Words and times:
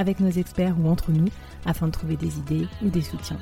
avec 0.00 0.18
nos 0.18 0.30
experts 0.30 0.74
ou 0.82 0.88
entre 0.88 1.12
nous 1.12 1.28
afin 1.66 1.86
de 1.86 1.92
trouver 1.92 2.16
des 2.16 2.38
idées 2.38 2.66
ou 2.82 2.88
des 2.88 3.02
soutiens. 3.02 3.38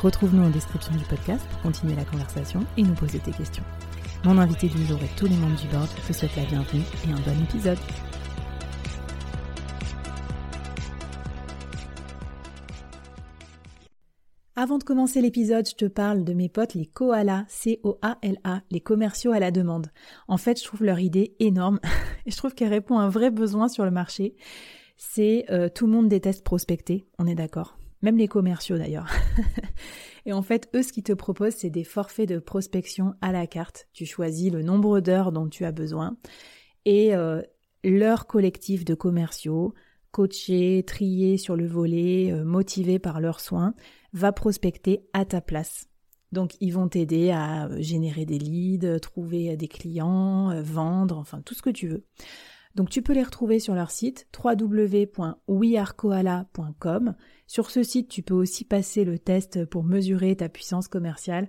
Retrouve-nous 0.00 0.44
en 0.44 0.50
description 0.50 0.94
du 0.94 1.04
podcast 1.04 1.44
pour 1.50 1.62
continuer 1.62 1.96
la 1.96 2.04
conversation 2.04 2.64
et 2.76 2.82
nous 2.82 2.94
poser 2.94 3.18
tes 3.18 3.32
questions. 3.32 3.64
Mon 4.24 4.38
invité 4.38 4.68
du 4.68 4.84
jour 4.86 4.98
et 5.02 5.10
tous 5.16 5.26
les 5.26 5.36
membres 5.36 5.60
du 5.60 5.66
board 5.66 5.88
te 6.06 6.12
souhaitent 6.12 6.36
la 6.36 6.44
bienvenue 6.44 6.82
et 7.06 7.12
un 7.12 7.16
bon 7.16 7.42
épisode. 7.42 7.78
Avant 14.54 14.78
de 14.78 14.84
commencer 14.84 15.20
l'épisode, 15.20 15.68
je 15.68 15.74
te 15.74 15.84
parle 15.84 16.24
de 16.24 16.32
mes 16.32 16.48
potes 16.48 16.74
les 16.74 16.86
koalas, 16.86 17.44
C-O-A-L-A, 17.48 18.62
les 18.70 18.80
commerciaux 18.80 19.32
à 19.32 19.40
la 19.40 19.50
demande. 19.50 19.88
En 20.28 20.38
fait, 20.38 20.58
je 20.58 20.64
trouve 20.64 20.84
leur 20.84 21.00
idée 21.00 21.34
énorme 21.40 21.80
et 22.26 22.30
je 22.30 22.36
trouve 22.36 22.54
qu'elle 22.54 22.70
répond 22.70 22.98
à 22.98 23.02
un 23.02 23.08
vrai 23.08 23.30
besoin 23.30 23.68
sur 23.68 23.84
le 23.84 23.90
marché. 23.90 24.34
C'est 24.96 25.44
euh, 25.50 25.68
tout 25.68 25.86
le 25.86 25.92
monde 25.92 26.08
déteste 26.08 26.42
prospecter, 26.42 27.06
on 27.18 27.26
est 27.26 27.34
d'accord. 27.34 27.78
Même 28.02 28.16
les 28.16 28.28
commerciaux 28.28 28.78
d'ailleurs. 28.78 29.10
et 30.26 30.32
en 30.32 30.42
fait, 30.42 30.68
eux, 30.74 30.82
ce 30.82 30.92
qu'ils 30.92 31.02
te 31.02 31.12
proposent, 31.12 31.54
c'est 31.54 31.70
des 31.70 31.84
forfaits 31.84 32.28
de 32.28 32.38
prospection 32.38 33.14
à 33.20 33.32
la 33.32 33.46
carte. 33.46 33.88
Tu 33.92 34.06
choisis 34.06 34.52
le 34.52 34.62
nombre 34.62 35.00
d'heures 35.00 35.32
dont 35.32 35.48
tu 35.48 35.64
as 35.64 35.72
besoin 35.72 36.16
et 36.84 37.14
euh, 37.14 37.42
leur 37.84 38.26
collectif 38.26 38.84
de 38.84 38.94
commerciaux, 38.94 39.74
coachés, 40.12 40.82
triés 40.86 41.36
sur 41.36 41.56
le 41.56 41.66
volet, 41.66 42.32
euh, 42.32 42.44
motivés 42.44 42.98
par 42.98 43.20
leurs 43.20 43.40
soins, 43.40 43.74
va 44.12 44.32
prospecter 44.32 45.06
à 45.12 45.24
ta 45.24 45.40
place. 45.40 45.88
Donc 46.32 46.56
ils 46.60 46.70
vont 46.70 46.88
t'aider 46.88 47.30
à 47.30 47.68
générer 47.80 48.24
des 48.24 48.38
leads, 48.38 48.98
trouver 49.00 49.56
des 49.56 49.68
clients, 49.68 50.60
vendre, 50.62 51.18
enfin 51.18 51.40
tout 51.42 51.54
ce 51.54 51.62
que 51.62 51.70
tu 51.70 51.88
veux. 51.88 52.04
Donc 52.76 52.88
tu 52.90 53.02
peux 53.02 53.14
les 53.14 53.22
retrouver 53.22 53.58
sur 53.58 53.74
leur 53.74 53.90
site 53.90 54.28
www.wearekoala.com. 54.44 57.14
Sur 57.46 57.70
ce 57.70 57.82
site, 57.82 58.08
tu 58.08 58.20
peux 58.22 58.34
aussi 58.34 58.64
passer 58.64 59.04
le 59.04 59.18
test 59.18 59.64
pour 59.64 59.82
mesurer 59.82 60.36
ta 60.36 60.50
puissance 60.50 60.86
commerciale. 60.86 61.48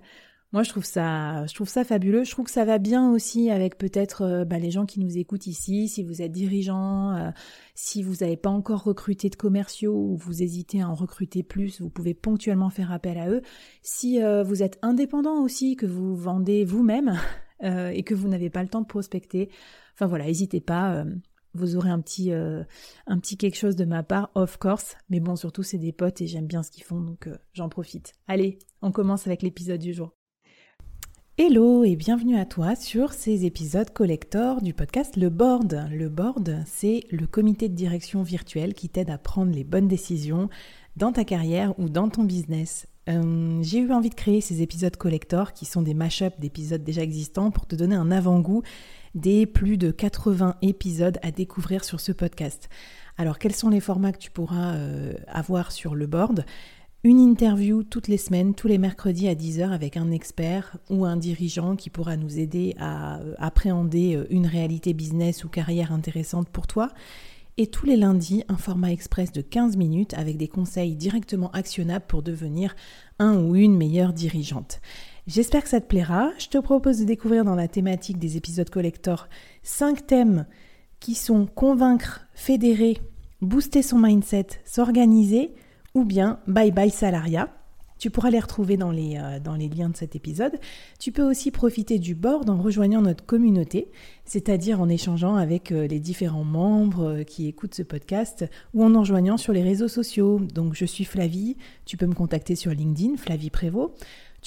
Moi, 0.52 0.62
je 0.62 0.70
trouve 0.70 0.86
ça, 0.86 1.44
je 1.46 1.54
trouve 1.54 1.68
ça 1.68 1.84
fabuleux. 1.84 2.24
Je 2.24 2.30
trouve 2.30 2.46
que 2.46 2.50
ça 2.50 2.64
va 2.64 2.78
bien 2.78 3.10
aussi 3.10 3.50
avec 3.50 3.76
peut-être 3.76 4.22
euh, 4.22 4.46
bah, 4.46 4.58
les 4.58 4.70
gens 4.70 4.86
qui 4.86 5.00
nous 5.00 5.18
écoutent 5.18 5.46
ici. 5.46 5.88
Si 5.88 6.02
vous 6.02 6.22
êtes 6.22 6.32
dirigeant, 6.32 7.14
euh, 7.14 7.28
si 7.74 8.02
vous 8.02 8.14
n'avez 8.22 8.38
pas 8.38 8.48
encore 8.48 8.82
recruté 8.82 9.28
de 9.28 9.36
commerciaux 9.36 9.94
ou 9.94 10.16
vous 10.16 10.42
hésitez 10.42 10.80
à 10.80 10.88
en 10.88 10.94
recruter 10.94 11.42
plus, 11.42 11.82
vous 11.82 11.90
pouvez 11.90 12.14
ponctuellement 12.14 12.70
faire 12.70 12.90
appel 12.90 13.18
à 13.18 13.28
eux. 13.28 13.42
Si 13.82 14.22
euh, 14.22 14.42
vous 14.42 14.62
êtes 14.62 14.78
indépendant 14.80 15.42
aussi, 15.42 15.76
que 15.76 15.84
vous 15.84 16.16
vendez 16.16 16.64
vous-même 16.64 17.20
et 17.60 18.04
que 18.04 18.14
vous 18.14 18.28
n'avez 18.28 18.50
pas 18.50 18.62
le 18.62 18.68
temps 18.68 18.80
de 18.80 18.86
prospecter, 18.86 19.50
enfin 19.98 20.06
voilà, 20.06 20.26
n'hésitez 20.26 20.60
pas. 20.60 21.04
vous 21.54 21.74
aurez 21.76 21.90
un 21.90 22.00
petit, 22.00 22.30
un 22.32 23.18
petit 23.18 23.36
quelque 23.36 23.56
chose 23.56 23.74
de 23.74 23.84
ma 23.84 24.04
part, 24.04 24.30
of 24.36 24.56
course. 24.58 24.96
Mais 25.10 25.18
bon, 25.18 25.34
surtout 25.34 25.64
c'est 25.64 25.78
des 25.78 25.92
potes 25.92 26.20
et 26.20 26.28
j'aime 26.28 26.46
bien 26.46 26.62
ce 26.62 26.70
qu'ils 26.70 26.84
font, 26.84 27.00
donc 27.00 27.28
j'en 27.52 27.68
profite. 27.68 28.14
Allez, 28.28 28.58
on 28.80 28.92
commence 28.92 29.26
avec 29.26 29.42
l'épisode 29.42 29.80
du 29.80 29.92
jour. 29.92 30.12
Hello 31.40 31.84
et 31.84 31.94
bienvenue 31.94 32.36
à 32.36 32.44
toi 32.44 32.74
sur 32.74 33.12
ces 33.12 33.44
épisodes 33.44 33.90
collector 33.90 34.60
du 34.60 34.74
podcast 34.74 35.16
Le 35.16 35.30
Board. 35.30 35.86
Le 35.92 36.08
Board, 36.08 36.64
c'est 36.66 37.04
le 37.12 37.28
comité 37.28 37.68
de 37.68 37.76
direction 37.76 38.24
virtuel 38.24 38.74
qui 38.74 38.88
t'aide 38.88 39.08
à 39.08 39.18
prendre 39.18 39.52
les 39.52 39.62
bonnes 39.62 39.86
décisions 39.86 40.48
dans 40.96 41.12
ta 41.12 41.24
carrière 41.24 41.78
ou 41.78 41.88
dans 41.88 42.08
ton 42.08 42.24
business. 42.24 42.88
Euh, 43.08 43.62
j'ai 43.62 43.78
eu 43.78 43.92
envie 43.92 44.10
de 44.10 44.16
créer 44.16 44.40
ces 44.40 44.62
épisodes 44.62 44.96
collector 44.96 45.52
qui 45.52 45.64
sont 45.64 45.80
des 45.80 45.94
mash-ups 45.94 46.40
d'épisodes 46.40 46.82
déjà 46.82 47.02
existants 47.02 47.52
pour 47.52 47.68
te 47.68 47.76
donner 47.76 47.94
un 47.94 48.10
avant-goût 48.10 48.64
des 49.18 49.46
plus 49.46 49.76
de 49.76 49.90
80 49.90 50.56
épisodes 50.62 51.18
à 51.22 51.30
découvrir 51.30 51.84
sur 51.84 52.00
ce 52.00 52.12
podcast. 52.12 52.68
Alors 53.16 53.38
quels 53.38 53.54
sont 53.54 53.68
les 53.68 53.80
formats 53.80 54.12
que 54.12 54.18
tu 54.18 54.30
pourras 54.30 54.74
euh, 54.74 55.12
avoir 55.26 55.72
sur 55.72 55.94
le 55.94 56.06
board? 56.06 56.44
Une 57.04 57.20
interview 57.20 57.84
toutes 57.84 58.08
les 58.08 58.16
semaines, 58.16 58.54
tous 58.54 58.66
les 58.66 58.78
mercredis 58.78 59.28
à 59.28 59.34
10h 59.34 59.70
avec 59.70 59.96
un 59.96 60.10
expert 60.10 60.76
ou 60.90 61.04
un 61.04 61.16
dirigeant 61.16 61.76
qui 61.76 61.90
pourra 61.90 62.16
nous 62.16 62.38
aider 62.38 62.74
à 62.78 63.18
euh, 63.18 63.34
appréhender 63.38 64.16
euh, 64.16 64.26
une 64.30 64.46
réalité 64.46 64.94
business 64.94 65.44
ou 65.44 65.48
carrière 65.48 65.92
intéressante 65.92 66.48
pour 66.48 66.66
toi. 66.66 66.90
Et 67.56 67.66
tous 67.66 67.86
les 67.86 67.96
lundis, 67.96 68.44
un 68.48 68.56
format 68.56 68.92
express 68.92 69.32
de 69.32 69.40
15 69.40 69.76
minutes 69.76 70.14
avec 70.14 70.36
des 70.36 70.46
conseils 70.46 70.94
directement 70.94 71.50
actionnables 71.50 72.04
pour 72.06 72.22
devenir 72.22 72.76
un 73.18 73.36
ou 73.36 73.56
une 73.56 73.76
meilleure 73.76 74.12
dirigeante. 74.12 74.80
J'espère 75.28 75.62
que 75.62 75.68
ça 75.68 75.82
te 75.82 75.86
plaira. 75.86 76.30
Je 76.38 76.48
te 76.48 76.56
propose 76.56 77.00
de 77.00 77.04
découvrir 77.04 77.44
dans 77.44 77.54
la 77.54 77.68
thématique 77.68 78.18
des 78.18 78.38
épisodes 78.38 78.70
collector 78.70 79.28
5 79.62 80.06
thèmes 80.06 80.46
qui 81.00 81.14
sont 81.14 81.44
convaincre, 81.44 82.26
fédérer, 82.32 82.96
booster 83.42 83.82
son 83.82 83.98
mindset, 83.98 84.46
s'organiser, 84.64 85.52
ou 85.94 86.06
bien 86.06 86.40
Bye 86.46 86.70
Bye 86.70 86.88
Salaria. 86.88 87.50
Tu 87.98 88.10
pourras 88.10 88.30
les 88.30 88.38
retrouver 88.40 88.76
dans 88.78 88.90
les, 88.90 89.18
euh, 89.18 89.38
dans 89.38 89.54
les 89.54 89.68
liens 89.68 89.90
de 89.90 89.96
cet 89.96 90.16
épisode. 90.16 90.52
Tu 90.98 91.12
peux 91.12 91.28
aussi 91.28 91.50
profiter 91.50 91.98
du 91.98 92.14
board 92.14 92.48
en 92.48 92.62
rejoignant 92.62 93.02
notre 93.02 93.26
communauté, 93.26 93.90
c'est-à-dire 94.24 94.80
en 94.80 94.88
échangeant 94.88 95.34
avec 95.34 95.72
euh, 95.72 95.86
les 95.88 95.98
différents 95.98 96.44
membres 96.44 97.08
euh, 97.08 97.22
qui 97.24 97.48
écoutent 97.48 97.74
ce 97.74 97.82
podcast 97.82 98.46
ou 98.72 98.84
en 98.84 98.94
en 98.94 99.00
rejoignant 99.00 99.36
sur 99.36 99.52
les 99.52 99.62
réseaux 99.62 99.88
sociaux. 99.88 100.40
Donc 100.54 100.74
je 100.74 100.84
suis 100.86 101.04
Flavie, 101.04 101.56
tu 101.84 101.96
peux 101.98 102.06
me 102.06 102.14
contacter 102.14 102.54
sur 102.54 102.70
LinkedIn, 102.70 103.16
Flavie 103.16 103.50
Prévost. 103.50 103.92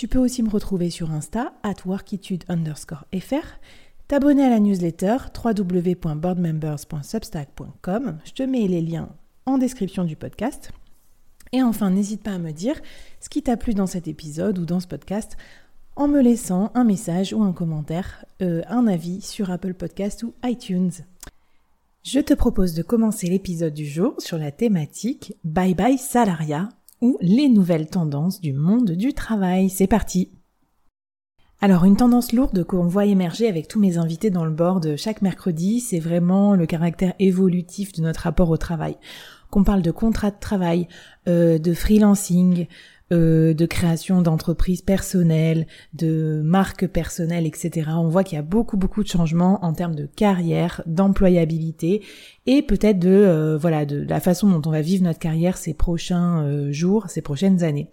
Tu 0.02 0.08
peux 0.08 0.18
aussi 0.18 0.42
me 0.42 0.50
retrouver 0.50 0.90
sur 0.90 1.12
Insta, 1.12 1.54
at 1.62 1.86
workitude 1.86 2.44
underscore 2.50 3.06
fr. 3.20 3.60
T'abonner 4.08 4.46
à 4.46 4.50
la 4.50 4.60
newsletter 4.60 5.18
www.boardmembers.substack.com. 5.46 8.18
Je 8.26 8.32
te 8.32 8.42
mets 8.42 8.68
les 8.68 8.82
liens 8.82 9.10
en 9.46 9.60
description 9.60 10.04
du 10.04 10.16
podcast. 10.16 10.72
Et 11.52 11.62
enfin, 11.62 11.92
n'hésite 11.92 12.24
pas 12.24 12.32
à 12.32 12.40
me 12.40 12.52
dire 12.52 12.82
ce 13.20 13.30
qui 13.30 13.44
t'a 13.44 13.58
plu 13.58 13.76
dans 13.76 13.86
cet 13.86 14.08
épisode 14.08 14.58
ou 14.58 14.66
dans 14.66 14.80
ce 14.80 14.88
podcast 14.88 15.38
en 15.96 16.08
me 16.08 16.20
laissant 16.20 16.72
un 16.74 16.84
message 16.84 17.32
ou 17.32 17.44
un 17.44 17.54
commentaire, 17.54 18.26
euh, 18.42 18.64
un 18.70 18.88
avis 18.88 19.22
sur 19.22 19.52
Apple 19.52 19.76
Podcast 19.76 20.24
ou 20.24 20.34
iTunes. 20.44 20.94
Je 22.02 22.22
te 22.22 22.34
propose 22.34 22.74
de 22.74 22.82
commencer 22.82 23.28
l'épisode 23.28 23.76
du 23.76 23.86
jour 23.86 24.16
sur 24.18 24.40
la 24.40 24.52
thématique 24.52 25.36
Bye 25.44 25.76
bye 25.76 26.00
salariat 26.00 26.70
ou 27.02 27.18
les 27.22 27.50
nouvelles 27.50 27.88
tendances 27.88 28.42
du 28.42 28.54
monde 28.54 28.92
du 28.92 29.14
travail. 29.14 29.70
C'est 29.70 29.88
parti 29.88 30.32
alors 31.64 31.86
une 31.86 31.96
tendance 31.96 32.34
lourde 32.34 32.64
qu'on 32.64 32.88
voit 32.88 33.06
émerger 33.06 33.48
avec 33.48 33.68
tous 33.68 33.80
mes 33.80 34.00
invités 34.00 34.32
dans 34.32 34.46
le 34.46 34.52
board 34.52 34.96
chaque 34.96 35.22
mercredi, 35.22 35.80
c'est 35.80 36.00
vraiment 36.00 36.56
le 36.56 36.66
caractère 36.66 37.14
évolutif 37.20 37.92
de 37.92 38.02
notre 38.02 38.22
rapport 38.22 38.50
au 38.50 38.58
travail 38.58 38.98
qu'on 39.52 39.64
parle 39.64 39.84
de 39.84 39.92
contrat 39.92 40.32
de 40.32 40.40
travail, 40.40 40.88
euh, 41.28 41.60
de 41.60 41.74
freelancing, 41.74 42.66
euh, 43.12 43.54
de 43.54 43.66
création 43.66 44.22
d'entreprises 44.22 44.82
personnelles, 44.82 45.68
de 45.94 46.42
marques 46.44 46.88
personnelles, 46.88 47.46
etc. 47.46 47.90
On 47.96 48.10
voit 48.10 48.24
qu'il 48.24 48.36
y 48.36 48.40
a 48.40 48.44
beaucoup 48.44 48.78
beaucoup 48.78 49.04
de 49.04 49.08
changements 49.08 49.64
en 49.64 49.74
termes 49.74 49.96
de 49.96 50.06
carrière, 50.06 50.82
d'employabilité 50.86 52.02
et 52.46 52.62
peut-être 52.62 53.00
de 53.00 53.10
euh, 53.10 53.58
voilà 53.58 53.86
de 53.86 54.06
la 54.08 54.20
façon 54.20 54.50
dont 54.50 54.62
on 54.68 54.72
va 54.72 54.82
vivre 54.82 55.04
notre 55.04 55.20
carrière 55.20 55.58
ces 55.58 55.74
prochains 55.74 56.72
jours, 56.72 57.10
ces 57.10 57.22
prochaines 57.22 57.64
années. 57.64 57.90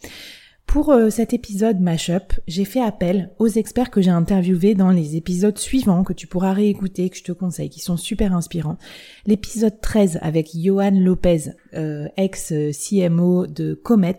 Pour 0.69 0.91
euh, 0.91 1.09
cet 1.09 1.32
épisode 1.32 1.81
Mashup, 1.81 2.35
j'ai 2.47 2.67
fait 2.67 2.82
appel 2.82 3.31
aux 3.38 3.49
experts 3.49 3.91
que 3.91 4.03
j'ai 4.03 4.11
interviewés 4.11 4.75
dans 4.75 4.91
les 4.91 5.17
épisodes 5.17 5.56
suivants 5.56 6.05
que 6.05 6.12
tu 6.12 6.26
pourras 6.26 6.53
réécouter, 6.53 7.09
que 7.09 7.17
je 7.17 7.25
te 7.25 7.32
conseille, 7.32 7.70
qui 7.70 7.81
sont 7.81 7.97
super 7.97 8.35
inspirants. 8.35 8.76
L'épisode 9.25 9.81
13 9.81 10.19
avec 10.20 10.50
Johan 10.55 10.91
Lopez, 10.93 11.53
euh, 11.73 12.06
ex-CMO 12.19 13.47
de 13.47 13.73
Comet, 13.73 14.19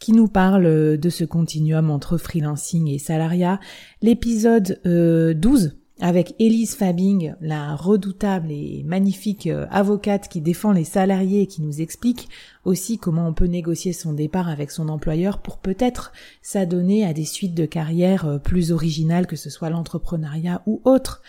qui 0.00 0.12
nous 0.12 0.26
parle 0.26 0.98
de 0.98 1.10
ce 1.10 1.24
continuum 1.24 1.90
entre 1.90 2.18
freelancing 2.18 2.88
et 2.88 2.98
salariat. 2.98 3.60
L'épisode 4.02 4.80
12 4.84 4.86
euh, 4.86 5.80
avec 6.00 6.34
Elise 6.38 6.74
Fabing, 6.74 7.34
la 7.40 7.76
redoutable 7.76 8.50
et 8.50 8.82
magnifique 8.84 9.46
euh, 9.46 9.66
avocate 9.70 10.28
qui 10.28 10.40
défend 10.40 10.72
les 10.72 10.84
salariés 10.84 11.42
et 11.42 11.46
qui 11.46 11.62
nous 11.62 11.80
explique 11.80 12.28
aussi 12.64 12.98
comment 12.98 13.28
on 13.28 13.34
peut 13.34 13.46
négocier 13.46 13.92
son 13.92 14.12
départ 14.12 14.48
avec 14.48 14.70
son 14.70 14.88
employeur 14.88 15.38
pour 15.42 15.58
peut-être 15.58 16.12
s'adonner 16.42 17.04
à 17.04 17.12
des 17.12 17.24
suites 17.24 17.54
de 17.54 17.66
carrière 17.66 18.26
euh, 18.26 18.38
plus 18.38 18.72
originales, 18.72 19.26
que 19.26 19.36
ce 19.36 19.50
soit 19.50 19.70
l'entrepreneuriat 19.70 20.62
ou 20.66 20.80
autre. 20.84 21.22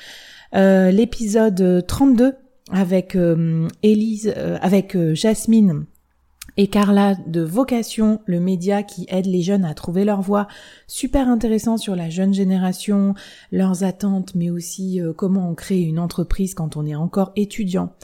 Euh, 0.56 0.92
l'épisode 0.92 1.86
32 1.86 2.36
avec 2.72 3.18
Elise, 3.84 4.34
avec 4.62 4.96
Jasmine 5.14 5.86
et 6.62 6.68
Carla 6.68 7.16
de 7.26 7.42
Vocation, 7.42 8.22
le 8.28 8.40
média 8.40 8.84
qui 8.84 9.08
aide 9.10 9.26
les 9.26 9.42
jeunes 9.42 9.66
à 9.66 9.74
trouver 9.74 10.06
leur 10.06 10.22
voie. 10.22 10.48
Super 10.86 11.28
intéressant 11.28 11.78
sur 11.78 11.96
la 11.96 12.12
jeune 12.12 12.36
génération, 12.36 13.16
leurs 13.52 13.84
attentes, 13.84 14.36
mais 14.36 14.52
aussi 14.52 15.02
euh, 15.02 15.12
comment 15.12 15.50
on 15.50 15.56
crée 15.56 15.82
une 15.82 15.98
entreprise 15.98 16.54
quand 16.54 16.78
on 16.78 16.86
est 16.86 16.94
encore 16.94 17.32
étudiant. 17.36 17.96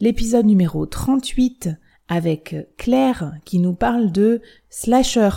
L'épisode 0.00 0.46
numéro 0.46 0.86
38 0.86 1.68
avec 2.08 2.56
Claire 2.78 3.34
qui 3.44 3.58
nous 3.58 3.74
parle 3.74 4.12
de 4.12 4.40
slasher 4.70 5.28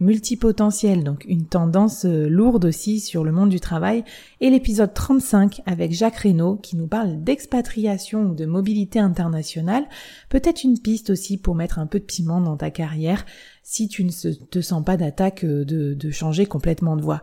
multipotentiel, 0.00 1.02
donc 1.02 1.24
une 1.26 1.46
tendance 1.46 2.04
euh, 2.04 2.28
lourde 2.28 2.64
aussi 2.64 3.00
sur 3.00 3.24
le 3.24 3.32
monde 3.32 3.48
du 3.48 3.58
travail, 3.58 4.04
et 4.40 4.48
l'épisode 4.48 4.94
35 4.94 5.62
avec 5.66 5.92
Jacques 5.92 6.18
Reynaud 6.18 6.56
qui 6.56 6.76
nous 6.76 6.86
parle 6.86 7.22
d'expatriation 7.22 8.30
ou 8.30 8.34
de 8.34 8.46
mobilité 8.46 9.00
internationale, 9.00 9.84
peut-être 10.28 10.62
une 10.62 10.78
piste 10.78 11.10
aussi 11.10 11.36
pour 11.36 11.54
mettre 11.54 11.78
un 11.78 11.86
peu 11.86 11.98
de 11.98 12.04
piment 12.04 12.40
dans 12.40 12.56
ta 12.56 12.70
carrière 12.70 13.26
si 13.62 13.88
tu 13.88 14.04
ne 14.04 14.10
te 14.10 14.60
sens 14.60 14.84
pas 14.84 14.96
d'attaque 14.96 15.44
euh, 15.44 15.64
de, 15.64 16.10
changer 16.10 16.46
complètement 16.46 16.96
de 16.96 17.02
voie. 17.02 17.20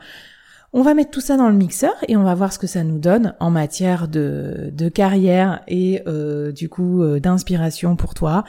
On 0.74 0.82
va 0.82 0.94
mettre 0.94 1.12
tout 1.12 1.22
ça 1.22 1.38
dans 1.38 1.48
le 1.48 1.56
mixeur 1.56 1.94
et 2.10 2.18
on 2.18 2.24
va 2.24 2.36
voir 2.36 2.52
ce 2.52 2.60
que 2.60 2.68
ça 2.68 2.84
nous 2.84 3.00
donne 3.00 3.34
en 3.40 3.50
matière 3.50 4.10
de, 4.10 4.90
carrière 4.94 5.62
et 5.70 6.02
euh, 6.06 6.52
du 6.52 6.68
coup 6.68 7.02
d'inspiration 7.20 7.96
pour 7.96 8.14
toi 8.14 8.44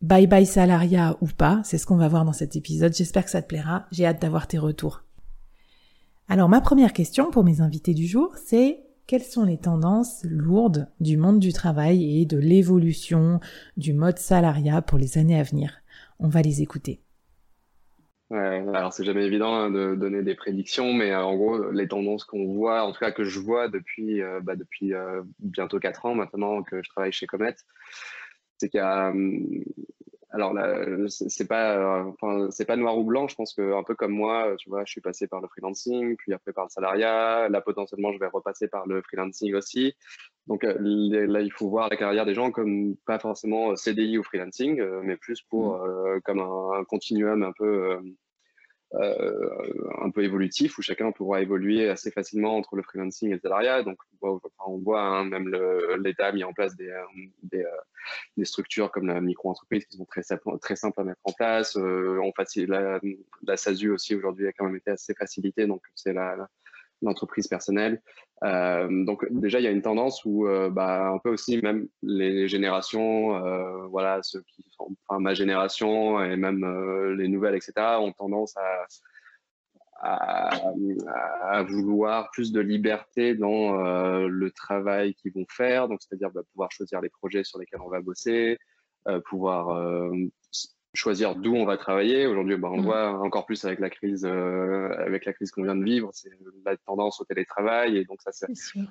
Bye 0.00 0.28
bye 0.28 0.46
salariat 0.46 1.16
ou 1.20 1.26
pas, 1.26 1.60
c'est 1.64 1.76
ce 1.76 1.84
qu'on 1.84 1.96
va 1.96 2.06
voir 2.06 2.24
dans 2.24 2.32
cet 2.32 2.54
épisode. 2.54 2.94
J'espère 2.94 3.24
que 3.24 3.30
ça 3.30 3.42
te 3.42 3.48
plaira. 3.48 3.86
J'ai 3.90 4.06
hâte 4.06 4.22
d'avoir 4.22 4.46
tes 4.46 4.58
retours. 4.58 5.02
Alors 6.28 6.48
ma 6.48 6.60
première 6.60 6.92
question 6.92 7.30
pour 7.30 7.42
mes 7.42 7.60
invités 7.60 7.94
du 7.94 8.06
jour, 8.06 8.32
c'est 8.36 8.80
quelles 9.08 9.24
sont 9.24 9.44
les 9.44 9.58
tendances 9.58 10.24
lourdes 10.24 10.86
du 11.00 11.16
monde 11.16 11.40
du 11.40 11.52
travail 11.52 12.20
et 12.20 12.26
de 12.26 12.38
l'évolution 12.38 13.40
du 13.76 13.92
mode 13.92 14.18
salariat 14.18 14.82
pour 14.82 14.98
les 14.98 15.18
années 15.18 15.40
à 15.40 15.42
venir? 15.42 15.72
On 16.20 16.28
va 16.28 16.42
les 16.42 16.62
écouter. 16.62 17.00
Alors 18.30 18.92
c'est 18.92 19.04
jamais 19.04 19.24
évident 19.24 19.54
hein, 19.54 19.70
de 19.70 19.94
donner 19.94 20.22
des 20.22 20.34
prédictions, 20.34 20.92
mais 20.92 21.12
euh, 21.12 21.24
en 21.24 21.34
gros, 21.34 21.70
les 21.70 21.88
tendances 21.88 22.24
qu'on 22.24 22.44
voit, 22.52 22.82
en 22.82 22.92
tout 22.92 23.00
cas 23.00 23.10
que 23.10 23.24
je 23.24 23.40
vois 23.40 23.68
depuis, 23.68 24.20
euh, 24.20 24.40
bah, 24.42 24.52
euh, 24.82 25.22
bientôt 25.38 25.78
4 25.78 26.04
ans 26.04 26.14
maintenant 26.14 26.62
que 26.62 26.82
je 26.82 26.90
travaille 26.90 27.12
chez 27.12 27.26
Comet, 27.26 27.56
c'est 28.58 28.68
qu'il 28.68 28.78
y 28.78 28.82
a 28.82 29.08
hum, 29.10 29.64
alors 30.30 30.54
c'est 31.08 31.48
pas 31.48 32.04
enfin, 32.04 32.48
c'est 32.50 32.66
pas 32.66 32.76
noir 32.76 32.98
ou 32.98 33.04
blanc 33.04 33.28
je 33.28 33.34
pense 33.34 33.54
que 33.54 33.74
un 33.74 33.82
peu 33.82 33.94
comme 33.94 34.12
moi 34.12 34.54
tu 34.58 34.68
vois 34.68 34.84
je 34.84 34.92
suis 34.92 35.00
passé 35.00 35.26
par 35.26 35.40
le 35.40 35.48
freelancing 35.48 36.16
puis 36.16 36.34
après 36.34 36.52
par 36.52 36.64
le 36.64 36.70
salariat 36.70 37.48
là 37.48 37.60
potentiellement 37.62 38.12
je 38.12 38.18
vais 38.18 38.26
repasser 38.26 38.68
par 38.68 38.86
le 38.86 39.00
freelancing 39.00 39.54
aussi 39.54 39.94
donc 40.46 40.64
euh, 40.64 40.76
là 40.78 41.40
il 41.40 41.50
faut 41.50 41.70
voir 41.70 41.88
la 41.88 41.96
carrière 41.96 42.26
des 42.26 42.34
gens 42.34 42.50
comme 42.50 42.94
pas 43.06 43.18
forcément 43.18 43.74
CDI 43.74 44.18
ou 44.18 44.22
freelancing 44.22 44.80
euh, 44.80 45.00
mais 45.02 45.16
plus 45.16 45.40
pour 45.42 45.78
mmh. 45.78 45.88
euh, 45.88 46.20
comme 46.24 46.40
un, 46.40 46.84
continuum 46.84 47.42
un 47.42 47.52
peu 47.52 47.92
euh, 47.92 48.00
un 48.92 50.10
peu 50.10 50.24
évolutif 50.24 50.78
où 50.78 50.82
chacun 50.82 51.12
pourra 51.12 51.42
évoluer 51.42 51.88
assez 51.88 52.10
facilement 52.10 52.56
entre 52.56 52.76
le 52.76 52.82
freelancing 52.82 53.30
et 53.30 53.34
le 53.34 53.40
salariat. 53.40 53.82
Donc, 53.82 53.98
on 54.22 54.78
voit, 54.78 55.02
hein, 55.02 55.24
même 55.24 55.48
l'État 56.02 56.28
a 56.28 56.32
mis 56.32 56.44
en 56.44 56.52
place 56.52 56.74
des, 56.76 56.88
euh, 56.88 57.02
des, 57.42 57.62
euh, 57.62 57.80
des 58.36 58.44
structures 58.44 58.90
comme 58.90 59.06
la 59.06 59.20
micro-entreprise 59.20 59.84
qui 59.86 59.96
sont 59.96 60.06
très, 60.06 60.22
très 60.60 60.76
simples 60.76 61.00
à 61.00 61.04
mettre 61.04 61.20
en 61.24 61.32
place. 61.32 61.76
on 61.76 62.32
facilite, 62.32 62.70
la, 62.70 63.00
la 63.42 63.56
SASU 63.56 63.90
aussi 63.90 64.14
aujourd'hui 64.14 64.46
a 64.48 64.52
quand 64.52 64.64
même 64.64 64.76
été 64.76 64.90
assez 64.90 65.14
facilitée, 65.14 65.66
donc 65.66 65.82
c'est 65.94 66.12
la, 66.12 66.48
l'entreprise 67.02 67.48
personnelle. 67.48 68.02
Euh, 68.44 69.04
donc 69.04 69.26
déjà, 69.30 69.58
il 69.60 69.64
y 69.64 69.66
a 69.66 69.70
une 69.70 69.82
tendance 69.82 70.24
où 70.24 70.46
euh, 70.46 70.70
bah, 70.70 71.08
un 71.08 71.18
peu 71.18 71.30
aussi 71.30 71.60
même 71.62 71.88
les 72.02 72.48
générations, 72.48 73.36
euh, 73.44 73.86
voilà, 73.86 74.20
ceux 74.22 74.42
qui 74.42 74.64
sont, 74.70 74.94
enfin, 75.06 75.20
ma 75.20 75.34
génération 75.34 76.22
et 76.22 76.36
même 76.36 76.64
les 77.16 77.28
nouvelles, 77.28 77.56
etc., 77.56 77.72
ont 78.00 78.12
tendance 78.12 78.56
à, 78.56 78.86
à, 80.00 81.62
vouloir 81.64 82.30
plus 82.30 82.52
de 82.52 82.60
liberté 82.60 83.34
dans 83.34 83.76
le 84.28 84.50
travail 84.52 85.14
qu'ils 85.14 85.32
vont 85.32 85.46
faire, 85.48 85.88
donc 85.88 86.00
c'est-à-dire 86.00 86.30
bah, 86.30 86.42
pouvoir 86.52 86.70
choisir 86.70 87.00
les 87.00 87.08
projets 87.08 87.42
sur 87.42 87.58
lesquels 87.58 87.80
on 87.80 87.88
va 87.88 88.00
bosser, 88.00 88.58
pouvoir 89.26 90.12
choisir 90.98 91.36
d'où 91.36 91.54
on 91.54 91.64
va 91.64 91.76
travailler. 91.76 92.26
Aujourd'hui, 92.26 92.56
bah, 92.56 92.68
on 92.70 92.76
le 92.76 92.82
mm. 92.82 92.84
voit 92.84 93.10
encore 93.20 93.46
plus 93.46 93.64
avec 93.64 93.78
la 93.78 93.88
crise, 93.88 94.24
euh, 94.24 94.90
avec 94.98 95.24
la 95.24 95.32
crise 95.32 95.50
qu'on 95.52 95.62
vient 95.62 95.76
de 95.76 95.84
vivre, 95.84 96.10
c'est 96.12 96.30
la 96.64 96.76
tendance 96.76 97.20
au 97.20 97.24
télétravail 97.24 97.96
et 97.96 98.04
donc 98.04 98.20
ça, 98.20 98.32
ça, 98.32 98.46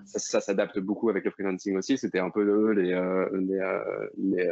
ça, 0.06 0.42
s'adapte 0.42 0.80
beaucoup 0.80 1.09
avec 1.09 1.25
le 1.25 1.31
freelancing 1.31 1.75
aussi. 1.75 1.98
C'était 1.98 2.19
un 2.19 2.30
peu 2.30 2.44
eux 2.44 2.71
les, 2.71 2.94
euh, 2.94 3.30
les, 3.33 3.59
euh, 3.59 4.07
les, 4.18 4.50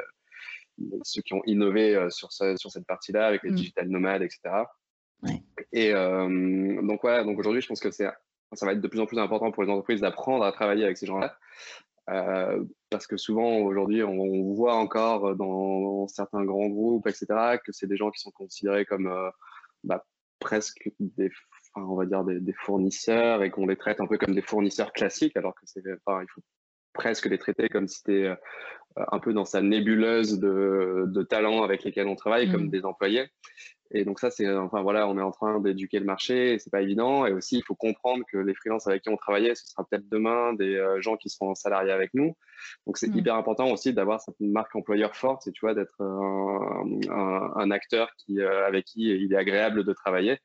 ceux 1.03 1.21
qui 1.21 1.33
ont 1.33 1.41
innové 1.45 2.07
sur, 2.09 2.31
sur 2.31 2.71
cette 2.71 2.85
partie-là 2.85 3.25
avec 3.25 3.43
les 3.43 3.51
mm. 3.51 3.55
digital 3.55 3.87
nomades, 3.87 4.21
etc. 4.21 4.41
Ouais. 5.23 5.41
Et 5.71 5.93
donc 5.93 6.99
voilà, 7.01 7.23
donc 7.23 7.39
aujourd'hui, 7.39 7.61
je 7.61 7.67
pense 7.67 7.79
que 7.79 7.89
c'est 7.89 8.07
ça 8.53 8.65
va 8.65 8.73
être 8.73 8.81
de 8.81 8.87
plus 8.87 8.99
en 8.99 9.05
plus 9.05 9.17
important 9.17 9.51
pour 9.51 9.63
les 9.63 9.69
entreprises 9.69 10.01
d'apprendre 10.01 10.45
à 10.45 10.51
travailler 10.51 10.85
avec 10.85 10.97
ces 10.97 11.05
gens-là. 11.05 11.37
Euh, 12.11 12.63
parce 12.91 13.07
que 13.07 13.17
souvent 13.17 13.57
aujourd'hui 13.57 14.03
on, 14.03 14.53
voit 14.53 14.75
encore 14.75 15.35
dans, 15.35 16.07
certains 16.07 16.45
grands 16.45 16.67
groupes 16.67 17.07
etc 17.07 17.57
que 17.63 17.71
c'est 17.71 17.87
des 17.87 17.97
gens 17.97 18.11
qui 18.11 18.19
sont 18.19 18.29
considérés 18.29 18.85
comme 18.85 19.07
euh, 19.07 19.31
bah, 19.83 20.05
presque 20.39 20.87
des 20.99 21.31
on 21.75 21.95
va 21.95 22.05
dire 22.05 22.23
des, 22.23 22.53
fournisseurs 22.53 23.41
et 23.41 23.49
qu'on 23.49 23.65
les 23.65 23.75
traite 23.75 24.01
un 24.01 24.05
peu 24.05 24.19
comme 24.19 24.35
des 24.35 24.43
fournisseurs 24.43 24.93
classiques 24.93 25.35
alors 25.35 25.55
que 25.55 25.61
c'est 25.65 25.81
enfin, 26.05 26.21
il 26.21 26.27
faut 26.29 26.41
presque 26.93 27.25
les 27.25 27.39
traiter 27.39 27.69
comme 27.69 27.87
si 27.87 27.97
c'était 27.97 28.25
euh, 28.25 28.35
un 28.95 29.19
peu 29.19 29.33
dans 29.33 29.45
sa 29.45 29.61
nébuleuse 29.61 30.39
de, 30.39 31.05
de 31.07 31.23
talents 31.23 31.63
avec 31.63 31.83
lesquels 31.83 32.07
on 32.07 32.15
travaille 32.15 32.51
comme 32.51 32.65
mmh. 32.65 32.69
des 32.69 32.85
employés 32.85 33.27
et 33.91 34.03
donc 34.03 34.19
ça, 34.19 34.31
c'est, 34.31 34.51
enfin 34.51 34.81
voilà, 34.81 35.07
on 35.07 35.17
est 35.17 35.21
en 35.21 35.31
train 35.31 35.59
d'éduquer 35.59 35.99
le 35.99 36.05
marché, 36.05 36.57
c'est 36.59 36.71
pas 36.71 36.81
évident. 36.81 37.25
Et 37.25 37.33
aussi, 37.33 37.57
il 37.57 37.63
faut 37.63 37.75
comprendre 37.75 38.23
que 38.31 38.37
les 38.37 38.55
freelances 38.55 38.87
avec 38.87 39.03
qui 39.03 39.09
on 39.09 39.17
travaillait, 39.17 39.53
ce 39.53 39.67
sera 39.67 39.85
peut-être 39.85 40.09
demain 40.09 40.53
des 40.53 40.75
euh, 40.75 40.99
gens 41.01 41.17
qui 41.17 41.29
seront 41.29 41.53
salariés 41.53 41.91
avec 41.91 42.13
nous. 42.13 42.35
Donc 42.87 42.97
c'est 42.97 43.07
mmh. 43.07 43.17
hyper 43.17 43.35
important 43.35 43.71
aussi 43.71 43.93
d'avoir 43.93 44.21
cette 44.21 44.39
marque 44.39 44.75
employeur 44.75 45.15
forte, 45.15 45.47
et 45.47 45.51
tu 45.51 45.61
vois, 45.61 45.75
d'être 45.75 46.01
un, 46.01 46.99
un, 47.55 47.71
acteur 47.71 48.09
qui, 48.17 48.39
euh, 48.39 48.65
avec 48.65 48.85
qui 48.85 49.03
il 49.03 49.31
est 49.31 49.37
agréable 49.37 49.83
de 49.83 49.93
travailler. 49.93 50.39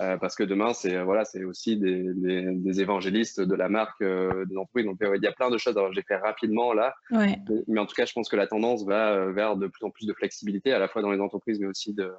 Euh, 0.00 0.16
parce 0.18 0.34
que 0.34 0.42
demain, 0.42 0.74
c'est 0.74 1.02
voilà, 1.02 1.24
c'est 1.24 1.44
aussi 1.44 1.76
des, 1.76 2.02
des, 2.14 2.42
des, 2.52 2.80
évangélistes 2.80 3.40
de 3.40 3.54
la 3.54 3.68
marque 3.68 4.02
euh, 4.02 4.44
des 4.44 4.56
entreprises. 4.56 4.84
Donc, 4.84 4.98
il 5.00 5.22
y 5.22 5.26
a 5.26 5.32
plein 5.32 5.50
de 5.50 5.58
choses. 5.58 5.76
Alors, 5.76 5.92
j'ai 5.92 6.02
fait 6.02 6.16
rapidement 6.16 6.72
là, 6.72 6.94
ouais. 7.10 7.38
mais, 7.66 7.80
en 7.80 7.86
tout 7.86 7.94
cas, 7.94 8.04
je 8.04 8.12
pense 8.12 8.28
que 8.28 8.36
la 8.36 8.46
tendance 8.46 8.84
va 8.84 9.12
euh, 9.12 9.32
vers 9.32 9.56
de 9.56 9.66
plus 9.66 9.84
en 9.84 9.90
plus 9.90 10.06
de 10.06 10.12
flexibilité, 10.12 10.72
à 10.72 10.78
la 10.78 10.88
fois 10.88 11.02
dans 11.02 11.10
les 11.10 11.20
entreprises, 11.20 11.58
mais 11.60 11.66
aussi 11.66 11.94
de, 11.94 12.12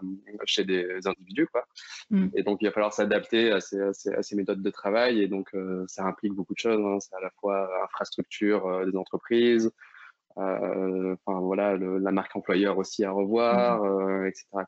chez 0.45 0.63
des 0.63 1.05
individus, 1.05 1.47
quoi. 1.47 1.65
Mm. 2.09 2.27
Et 2.35 2.43
donc, 2.43 2.59
il 2.61 2.65
va 2.65 2.71
falloir 2.71 2.93
s'adapter 2.93 3.51
à 3.51 3.59
ces, 3.59 3.79
à, 3.79 3.93
ces, 3.93 4.13
à 4.13 4.23
ces, 4.23 4.35
méthodes 4.35 4.61
de 4.61 4.69
travail. 4.69 5.21
Et 5.21 5.27
donc, 5.27 5.49
ça 5.87 6.03
implique 6.05 6.33
beaucoup 6.33 6.53
de 6.53 6.59
choses. 6.59 6.83
Hein. 6.83 6.99
C'est 6.99 7.15
à 7.15 7.21
la 7.21 7.31
fois 7.39 7.69
infrastructure 7.83 8.85
des 8.85 8.97
entreprises, 8.97 9.71
enfin 10.35 11.39
voilà, 11.41 11.75
le, 11.75 11.97
la 11.99 12.11
marque 12.11 12.35
employeur 12.35 12.77
aussi 12.77 13.03
à 13.03 13.11
revoir, 13.11 13.83
mm. 13.83 14.27
etc. 14.27 14.65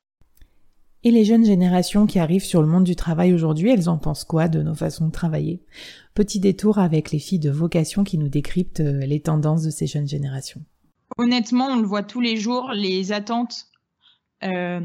Et 1.03 1.11
les 1.11 1.23
jeunes 1.23 1.45
générations 1.45 2.05
qui 2.05 2.19
arrivent 2.19 2.43
sur 2.43 2.61
le 2.61 2.67
monde 2.67 2.83
du 2.83 2.95
travail 2.95 3.33
aujourd'hui, 3.33 3.69
elles 3.69 3.87
en 3.87 3.97
pensent 3.97 4.25
quoi 4.25 4.49
de 4.49 4.61
nos 4.61 4.75
façons 4.75 5.07
de 5.07 5.11
travailler? 5.11 5.63
Petit 6.13 6.41
détour 6.41 6.77
avec 6.77 7.11
les 7.11 7.19
filles 7.19 7.39
de 7.39 7.49
vocation 7.49 8.03
qui 8.03 8.17
nous 8.17 8.27
décryptent 8.27 8.81
euh, 8.81 9.05
les 9.05 9.21
tendances 9.21 9.63
de 9.63 9.69
ces 9.69 9.87
jeunes 9.87 10.07
générations. 10.07 10.61
Honnêtement, 11.17 11.67
on 11.67 11.77
le 11.77 11.87
voit 11.87 12.03
tous 12.03 12.19
les 12.19 12.35
jours, 12.35 12.71
les 12.73 13.13
attentes 13.13 13.67
euh, 14.43 14.81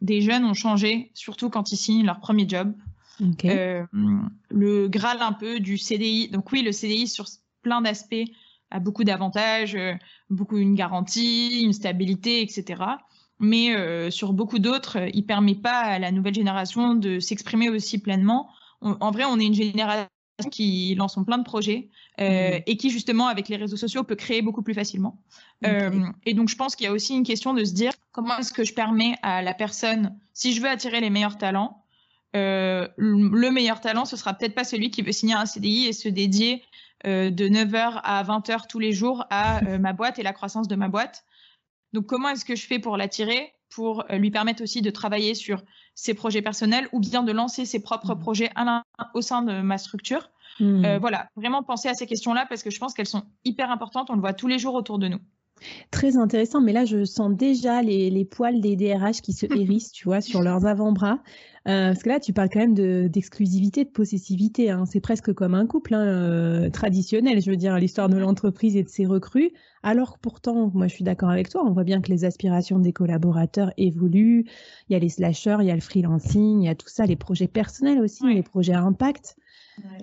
des 0.00 0.22
jeunes 0.22 0.44
ont 0.44 0.54
changé, 0.54 1.10
surtout 1.14 1.50
quand 1.50 1.70
ils 1.70 1.76
signent 1.76 2.06
leur 2.06 2.20
premier 2.20 2.48
job. 2.48 2.72
Euh, 3.44 3.84
le 4.48 4.88
graal 4.88 5.18
un 5.20 5.32
peu 5.32 5.60
du 5.60 5.76
CDI. 5.76 6.28
Donc 6.28 6.52
oui, 6.52 6.62
le 6.62 6.72
CDI 6.72 7.08
sur 7.08 7.26
plein 7.62 7.82
d'aspects 7.82 8.14
a 8.70 8.80
beaucoup 8.80 9.02
d'avantages, 9.02 9.76
beaucoup 10.30 10.56
une 10.56 10.74
garantie, 10.74 11.62
une 11.62 11.72
stabilité, 11.72 12.42
etc 12.42 12.76
mais 13.40 13.74
euh, 13.74 14.10
sur 14.10 14.32
beaucoup 14.32 14.58
d'autres, 14.58 14.98
il 15.14 15.24
permet 15.24 15.54
pas 15.54 15.80
à 15.80 15.98
la 15.98 16.10
nouvelle 16.10 16.34
génération 16.34 16.94
de 16.94 17.20
s'exprimer 17.20 17.70
aussi 17.70 17.98
pleinement. 17.98 18.48
en 18.80 19.10
vrai, 19.10 19.24
on 19.24 19.38
est 19.38 19.44
une 19.44 19.54
génération 19.54 20.08
qui 20.50 20.94
lance 20.94 21.18
plein 21.26 21.38
de 21.38 21.44
projets 21.44 21.88
euh, 22.20 22.58
mmh. 22.58 22.62
et 22.66 22.76
qui 22.76 22.90
justement 22.90 23.26
avec 23.26 23.48
les 23.48 23.56
réseaux 23.56 23.76
sociaux 23.76 24.04
peut 24.04 24.14
créer 24.14 24.40
beaucoup 24.40 24.62
plus 24.62 24.74
facilement. 24.74 25.20
Euh, 25.66 26.06
et 26.26 26.34
donc 26.34 26.48
je 26.48 26.54
pense 26.54 26.76
qu'il 26.76 26.84
y 26.84 26.88
a 26.88 26.92
aussi 26.92 27.16
une 27.16 27.24
question 27.24 27.54
de 27.54 27.64
se 27.64 27.72
dire 27.72 27.90
comment 28.12 28.38
est-ce 28.38 28.52
que 28.52 28.62
je 28.62 28.72
permets 28.72 29.16
à 29.22 29.42
la 29.42 29.52
personne, 29.52 30.16
si 30.34 30.52
je 30.52 30.60
veux 30.60 30.68
attirer 30.68 31.00
les 31.00 31.10
meilleurs 31.10 31.38
talents, 31.38 31.82
le 32.34 33.50
meilleur 33.50 33.80
talent 33.80 34.04
ce 34.04 34.16
sera 34.16 34.32
peut-être 34.32 34.54
pas 34.54 34.62
celui 34.62 34.90
qui 34.90 35.02
veut 35.02 35.10
signer 35.10 35.34
un 35.34 35.44
CDI 35.44 35.86
et 35.86 35.92
se 35.92 36.08
dédier 36.08 36.62
de 37.04 37.48
9h 37.48 38.00
à 38.04 38.22
20h 38.22 38.68
tous 38.68 38.78
les 38.78 38.92
jours 38.92 39.24
à 39.30 39.60
ma 39.78 39.92
boîte 39.92 40.20
et 40.20 40.22
la 40.22 40.32
croissance 40.32 40.68
de 40.68 40.76
ma 40.76 40.86
boîte. 40.86 41.24
Donc, 41.92 42.06
comment 42.06 42.28
est-ce 42.30 42.44
que 42.44 42.56
je 42.56 42.66
fais 42.66 42.78
pour 42.78 42.96
l'attirer, 42.96 43.52
pour 43.70 44.04
euh, 44.10 44.16
lui 44.16 44.30
permettre 44.30 44.62
aussi 44.62 44.82
de 44.82 44.90
travailler 44.90 45.34
sur 45.34 45.62
ses 45.94 46.14
projets 46.14 46.42
personnels 46.42 46.88
ou 46.92 47.00
bien 47.00 47.22
de 47.22 47.32
lancer 47.32 47.64
ses 47.64 47.80
propres 47.80 48.14
mmh. 48.14 48.20
projets 48.20 48.50
au 49.14 49.20
sein 49.20 49.42
de 49.42 49.60
ma 49.60 49.78
structure? 49.78 50.30
Mmh. 50.60 50.84
euh, 50.84 50.98
Voilà, 50.98 51.28
vraiment 51.36 51.62
penser 51.62 51.88
à 51.88 51.94
ces 51.94 52.06
questions-là 52.06 52.46
parce 52.48 52.62
que 52.62 52.70
je 52.70 52.78
pense 52.78 52.94
qu'elles 52.94 53.06
sont 53.06 53.24
hyper 53.44 53.70
importantes. 53.70 54.10
On 54.10 54.14
le 54.14 54.20
voit 54.20 54.34
tous 54.34 54.48
les 54.48 54.58
jours 54.58 54.74
autour 54.74 54.98
de 54.98 55.08
nous. 55.08 55.20
Très 55.90 56.16
intéressant, 56.16 56.60
mais 56.60 56.72
là 56.72 56.84
je 56.84 57.04
sens 57.04 57.34
déjà 57.34 57.82
les, 57.82 58.10
les 58.10 58.24
poils 58.24 58.60
des 58.60 58.76
DRH 58.76 59.20
qui 59.20 59.32
se 59.32 59.46
hérissent, 59.56 59.92
tu 59.92 60.04
vois, 60.04 60.20
sur 60.20 60.42
leurs 60.42 60.66
avant-bras. 60.66 61.20
Euh, 61.68 61.88
parce 61.88 62.02
que 62.02 62.08
là, 62.08 62.18
tu 62.18 62.32
parles 62.32 62.48
quand 62.50 62.60
même 62.60 63.08
d'exclusivité, 63.08 63.84
de, 63.84 63.90
possessivité. 63.90 64.70
Hein. 64.70 64.84
C'est 64.86 65.00
presque 65.00 65.34
comme 65.34 65.54
un 65.54 65.66
couple 65.66 65.94
hein, 65.94 66.06
euh, 66.06 66.70
traditionnel, 66.70 67.42
je 67.42 67.50
veux 67.50 67.58
dire, 67.58 67.76
l'histoire 67.76 68.08
de 68.08 68.16
l'entreprise 68.16 68.74
et 68.76 68.82
de 68.82 68.88
ses 68.88 69.04
recrues. 69.04 69.50
Alors 69.82 70.18
pourtant, 70.18 70.70
moi 70.72 70.86
je 70.86 70.94
suis 70.94 71.04
d'accord 71.04 71.28
avec 71.28 71.50
toi, 71.50 71.62
on 71.64 71.72
voit 71.72 71.84
bien 71.84 72.00
que 72.00 72.10
les 72.10 72.24
aspirations 72.24 72.78
des 72.78 72.92
collaborateurs 72.92 73.70
évoluent. 73.76 74.46
Il 74.88 74.94
y 74.94 74.96
a 74.96 74.98
les 74.98 75.10
slashers, 75.10 75.58
il 75.60 75.66
y 75.66 75.70
a 75.70 75.74
le 75.74 75.80
freelancing, 75.80 76.62
il 76.62 76.64
y 76.64 76.68
a 76.68 76.74
tout 76.74 76.88
ça, 76.88 77.04
les 77.04 77.16
projets 77.16 77.48
personnels 77.48 78.00
aussi, 78.00 78.24
les 78.26 78.42
projets 78.42 78.72
à 78.72 78.82
impact. 78.82 79.36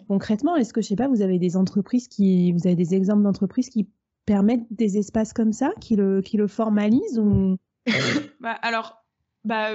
Concrètement, 0.07 0.55
est-ce 0.55 0.71
que, 0.71 0.81
je 0.81 0.87
sais 0.87 0.95
pas, 0.95 1.09
vous 1.09 1.21
avez 1.21 1.39
des 1.39 1.57
entreprises 1.57 2.07
qui, 2.07 2.53
vous 2.53 2.67
avez 2.67 2.75
des 2.75 2.95
exemples 2.95 3.23
d'entreprises 3.23 3.69
qui 3.69 3.89
permettent 4.25 4.65
des 4.71 4.97
espaces 4.97 5.33
comme 5.33 5.53
ça, 5.53 5.71
qui 5.79 5.95
le, 5.95 6.21
qui 6.21 6.37
le 6.37 6.47
formalisent 6.47 7.19
ou... 7.19 7.57
bah, 8.39 8.57
Alors, 8.61 9.05
bah, 9.43 9.71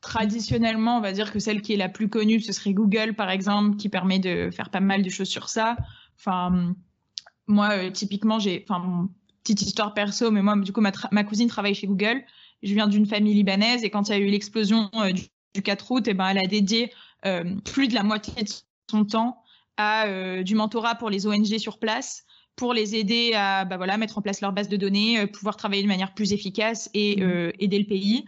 traditionnellement, 0.00 0.98
on 0.98 1.00
va 1.00 1.12
dire 1.12 1.32
que 1.32 1.38
celle 1.38 1.62
qui 1.62 1.74
est 1.74 1.76
la 1.76 1.88
plus 1.88 2.08
connue, 2.08 2.40
ce 2.40 2.52
serait 2.52 2.74
Google, 2.74 3.14
par 3.14 3.30
exemple, 3.30 3.76
qui 3.76 3.88
permet 3.88 4.18
de 4.18 4.50
faire 4.50 4.70
pas 4.70 4.80
mal 4.80 5.02
de 5.02 5.08
choses 5.08 5.28
sur 5.28 5.48
ça. 5.48 5.76
Enfin, 6.18 6.74
moi, 7.46 7.70
euh, 7.72 7.90
typiquement, 7.90 8.38
j'ai, 8.38 8.64
enfin, 8.68 9.08
petite 9.42 9.62
histoire 9.62 9.94
perso, 9.94 10.30
mais 10.30 10.42
moi, 10.42 10.56
du 10.56 10.72
coup, 10.72 10.80
ma, 10.80 11.24
cousine 11.24 11.48
travaille 11.48 11.74
chez 11.74 11.86
Google. 11.86 12.22
Je 12.62 12.72
viens 12.74 12.86
d'une 12.86 13.06
famille 13.06 13.34
libanaise 13.34 13.84
et 13.84 13.90
quand 13.90 14.08
il 14.08 14.12
y 14.12 14.14
a 14.14 14.18
eu 14.18 14.28
l'explosion 14.28 14.90
euh, 14.94 15.12
du, 15.12 15.62
4 15.62 15.90
août, 15.90 16.08
et 16.08 16.14
ben, 16.14 16.28
elle 16.28 16.38
a 16.38 16.46
dédié 16.46 16.92
euh, 17.24 17.56
plus 17.64 17.88
de 17.88 17.94
la 17.94 18.02
moitié 18.02 18.42
de 18.42 18.50
son 18.90 19.04
temps 19.04 19.42
à 19.78 20.42
du 20.42 20.54
mentorat 20.54 20.94
pour 20.94 21.10
les 21.10 21.26
ONG 21.26 21.58
sur 21.58 21.78
place 21.78 22.25
pour 22.56 22.72
les 22.72 22.96
aider 22.96 23.32
à 23.34 23.64
bah 23.64 23.76
voilà, 23.76 23.98
mettre 23.98 24.18
en 24.18 24.22
place 24.22 24.40
leur 24.40 24.52
base 24.52 24.68
de 24.68 24.76
données, 24.76 25.26
pouvoir 25.26 25.56
travailler 25.56 25.82
de 25.82 25.88
manière 25.88 26.14
plus 26.14 26.32
efficace 26.32 26.90
et 26.94 27.16
mmh. 27.16 27.52
aider 27.58 27.78
le 27.78 27.84
pays 27.84 28.24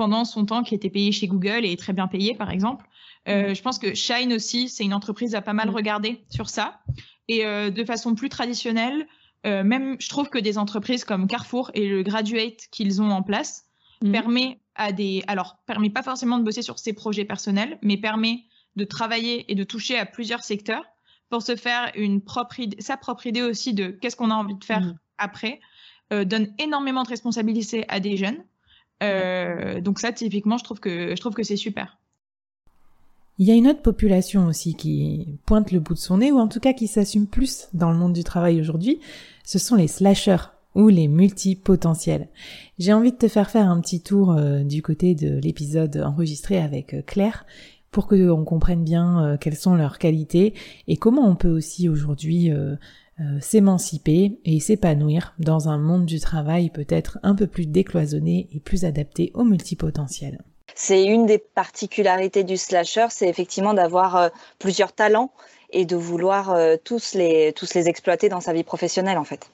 pendant 0.00 0.24
son 0.24 0.46
temps 0.46 0.62
qui 0.62 0.74
était 0.74 0.88
payé 0.88 1.12
chez 1.12 1.26
Google 1.26 1.66
et 1.66 1.76
très 1.76 1.92
bien 1.92 2.06
payé, 2.08 2.34
par 2.34 2.50
exemple. 2.50 2.86
Euh, 3.28 3.50
mm. 3.50 3.54
je 3.54 3.60
pense 3.60 3.78
que 3.78 3.94
Shine 3.94 4.32
aussi, 4.32 4.70
c'est 4.70 4.82
une 4.82 4.94
entreprise 4.94 5.34
à 5.34 5.42
pas 5.42 5.52
mal 5.52 5.68
mm. 5.68 5.74
regarder 5.74 6.24
sur 6.30 6.48
ça. 6.48 6.80
Et 7.28 7.44
euh, 7.44 7.68
de 7.68 7.84
façon 7.84 8.14
plus 8.14 8.30
traditionnelle, 8.30 9.06
euh, 9.46 9.62
même 9.62 9.96
je 10.00 10.08
trouve 10.08 10.30
que 10.30 10.38
des 10.38 10.56
entreprises 10.56 11.04
comme 11.04 11.26
Carrefour 11.26 11.70
et 11.74 11.86
le 11.86 12.02
Graduate 12.02 12.68
qu'ils 12.70 13.02
ont 13.02 13.10
en 13.10 13.22
place 13.22 13.66
mm. 14.02 14.12
permet 14.12 14.60
à 14.74 14.92
des, 14.92 15.22
alors 15.26 15.58
permet 15.66 15.90
pas 15.90 16.02
forcément 16.02 16.38
de 16.38 16.44
bosser 16.44 16.62
sur 16.62 16.78
ses 16.78 16.94
projets 16.94 17.26
personnels, 17.26 17.78
mais 17.82 17.98
permet 17.98 18.44
de 18.76 18.84
travailler 18.84 19.52
et 19.52 19.54
de 19.54 19.64
toucher 19.64 19.98
à 19.98 20.06
plusieurs 20.06 20.44
secteurs 20.44 20.84
pour 21.30 21.42
se 21.42 21.56
faire 21.56 21.90
une 21.94 22.20
propre 22.20 22.60
idée, 22.60 22.80
sa 22.80 22.96
propre 22.96 23.26
idée 23.26 23.42
aussi 23.42 23.72
de 23.72 23.88
qu'est-ce 23.88 24.16
qu'on 24.16 24.30
a 24.30 24.34
envie 24.34 24.56
de 24.56 24.64
faire 24.64 24.94
après. 25.16 25.60
donne 26.10 26.52
énormément 26.58 27.04
de 27.04 27.08
responsabilités 27.08 27.84
à 27.88 28.00
des 28.00 28.16
jeunes 28.16 28.42
euh, 29.02 29.80
donc 29.80 29.98
ça, 29.98 30.12
typiquement, 30.12 30.58
je 30.58 30.64
trouve 30.64 30.80
que 30.80 31.14
je 31.14 31.20
trouve 31.20 31.34
que 31.34 31.42
c'est 31.42 31.56
super. 31.56 31.98
Il 33.38 33.46
y 33.46 33.50
a 33.50 33.54
une 33.54 33.68
autre 33.68 33.80
population 33.80 34.46
aussi 34.46 34.74
qui 34.74 35.38
pointe 35.46 35.72
le 35.72 35.80
bout 35.80 35.94
de 35.94 35.98
son 35.98 36.18
nez, 36.18 36.30
ou 36.30 36.38
en 36.38 36.48
tout 36.48 36.60
cas 36.60 36.74
qui 36.74 36.86
s'assume 36.86 37.26
plus 37.26 37.68
dans 37.72 37.90
le 37.90 37.96
monde 37.96 38.12
du 38.12 38.22
travail 38.22 38.60
aujourd'hui, 38.60 39.00
ce 39.44 39.58
sont 39.58 39.76
les 39.76 39.88
slashers 39.88 40.50
ou 40.74 40.88
les 40.88 41.08
multipotentiels. 41.08 42.28
J'ai 42.78 42.92
envie 42.92 43.12
de 43.12 43.16
te 43.16 43.28
faire 43.28 43.50
faire 43.50 43.68
un 43.68 43.80
petit 43.80 44.02
tour 44.02 44.32
euh, 44.32 44.62
du 44.62 44.82
côté 44.82 45.14
de 45.14 45.40
l'épisode 45.40 45.96
enregistré 45.96 46.58
avec 46.58 46.92
euh, 46.92 47.02
Claire 47.02 47.46
pour 47.90 48.06
que 48.06 48.30
on 48.30 48.44
comprenne 48.44 48.84
bien 48.84 49.36
quelles 49.40 49.56
sont 49.56 49.74
leurs 49.74 49.98
qualités 49.98 50.54
et 50.86 50.96
comment 50.96 51.26
on 51.26 51.34
peut 51.34 51.50
aussi 51.50 51.88
aujourd'hui 51.88 52.52
euh, 53.20 53.38
s'émanciper 53.38 54.38
et 54.46 54.60
s'épanouir 54.60 55.34
dans 55.38 55.68
un 55.68 55.76
monde 55.76 56.06
du 56.06 56.20
travail 56.20 56.70
peut-être 56.70 57.18
un 57.22 57.34
peu 57.34 57.46
plus 57.46 57.66
décloisonné 57.66 58.48
et 58.50 58.60
plus 58.60 58.86
adapté 58.86 59.30
au 59.34 59.44
multipotentiel. 59.44 60.42
C'est 60.74 61.04
une 61.04 61.26
des 61.26 61.36
particularités 61.36 62.44
du 62.44 62.56
slasher, 62.56 63.08
c'est 63.10 63.28
effectivement 63.28 63.74
d'avoir 63.74 64.16
euh, 64.16 64.28
plusieurs 64.58 64.94
talents 64.94 65.32
et 65.70 65.84
de 65.84 65.96
vouloir 65.96 66.52
euh, 66.52 66.76
tous 66.82 67.12
les, 67.12 67.52
tous 67.52 67.74
les 67.74 67.88
exploiter 67.88 68.30
dans 68.30 68.40
sa 68.40 68.54
vie 68.54 68.64
professionnelle 68.64 69.18
en 69.18 69.24
fait. 69.24 69.50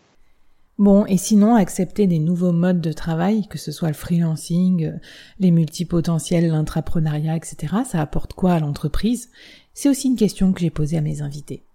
Bon, 0.79 1.07
et 1.07 1.17
sinon, 1.17 1.55
accepter 1.55 2.07
des 2.07 2.19
nouveaux 2.19 2.53
modes 2.53 2.83
de 2.83 2.93
travail, 2.93 3.49
que 3.49 3.57
ce 3.57 3.73
soit 3.73 3.89
le 3.89 3.95
freelancing, 3.95 4.93
les 5.39 5.51
multipotentiels, 5.51 6.49
l'intrapreneuriat, 6.49 7.37
etc., 7.37 7.77
ça 7.87 8.01
apporte 8.01 8.35
quoi 8.35 8.53
à 8.53 8.61
l'entreprise? 8.61 9.31
C'est 9.73 9.89
aussi 9.89 10.09
une 10.09 10.17
question 10.17 10.53
que 10.53 10.61
j'ai 10.61 10.71
posée 10.71 10.99
à 10.99 11.03
mes 11.03 11.23
invités. 11.23 11.66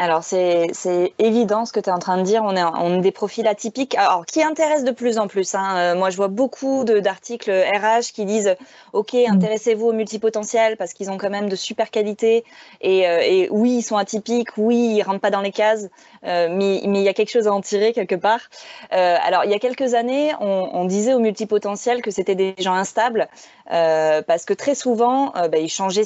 Alors 0.00 0.22
c'est 0.22 0.70
évident 1.18 1.66
ce 1.66 1.72
que 1.72 1.80
tu 1.80 1.90
es 1.90 1.92
en 1.92 1.98
train 1.98 2.18
de 2.18 2.22
dire. 2.22 2.42
On 2.44 2.54
est, 2.54 2.62
on 2.62 2.98
est 2.98 3.00
des 3.00 3.10
profils 3.10 3.46
atypiques, 3.48 3.96
alors 3.96 4.24
qui 4.26 4.40
intéressent 4.44 4.84
de 4.84 4.92
plus 4.92 5.18
en 5.18 5.26
plus. 5.26 5.56
Hein. 5.56 5.76
Euh, 5.76 5.94
moi, 5.96 6.10
je 6.10 6.16
vois 6.16 6.28
beaucoup 6.28 6.84
d'articles 6.84 7.50
RH 7.50 8.12
qui 8.14 8.24
disent 8.24 8.54
OK, 8.92 9.14
mm. 9.14 9.32
intéressez-vous 9.32 9.88
aux 9.88 9.92
multipotentiels 9.92 10.76
parce 10.76 10.92
qu'ils 10.92 11.10
ont 11.10 11.18
quand 11.18 11.30
même 11.30 11.48
de 11.48 11.56
super 11.56 11.90
qualités. 11.90 12.44
Et, 12.80 13.08
euh, 13.08 13.18
et, 13.22 13.48
oui, 13.50 13.78
ils 13.78 13.82
sont 13.82 13.96
atypiques. 13.96 14.56
Oui, 14.56 14.94
ils 14.98 15.02
rentrent 15.02 15.20
pas 15.20 15.30
dans 15.30 15.40
les 15.40 15.50
cases. 15.50 15.88
Euh, 16.24 16.48
mais 16.48 16.80
mais 16.86 17.00
il 17.00 17.04
y 17.04 17.08
a 17.08 17.14
quelque 17.14 17.32
chose 17.32 17.48
à 17.48 17.52
en 17.52 17.60
tirer 17.60 17.92
quelque 17.92 18.14
part. 18.14 18.40
Euh, 18.92 19.16
alors 19.20 19.44
il 19.46 19.50
y 19.50 19.54
a 19.54 19.58
quelques 19.58 19.94
années, 19.94 20.32
on, 20.40 20.70
on 20.74 20.84
disait 20.84 21.14
aux 21.14 21.18
multipotentiels 21.18 22.02
que 22.02 22.12
c'était 22.12 22.36
des 22.36 22.54
gens 22.58 22.74
instables 22.74 23.28
parce 23.68 24.44
que 24.44 24.54
très 24.54 24.76
souvent, 24.76 25.32
bah, 25.32 25.58
ils 25.58 25.68
changeaient 25.68 26.04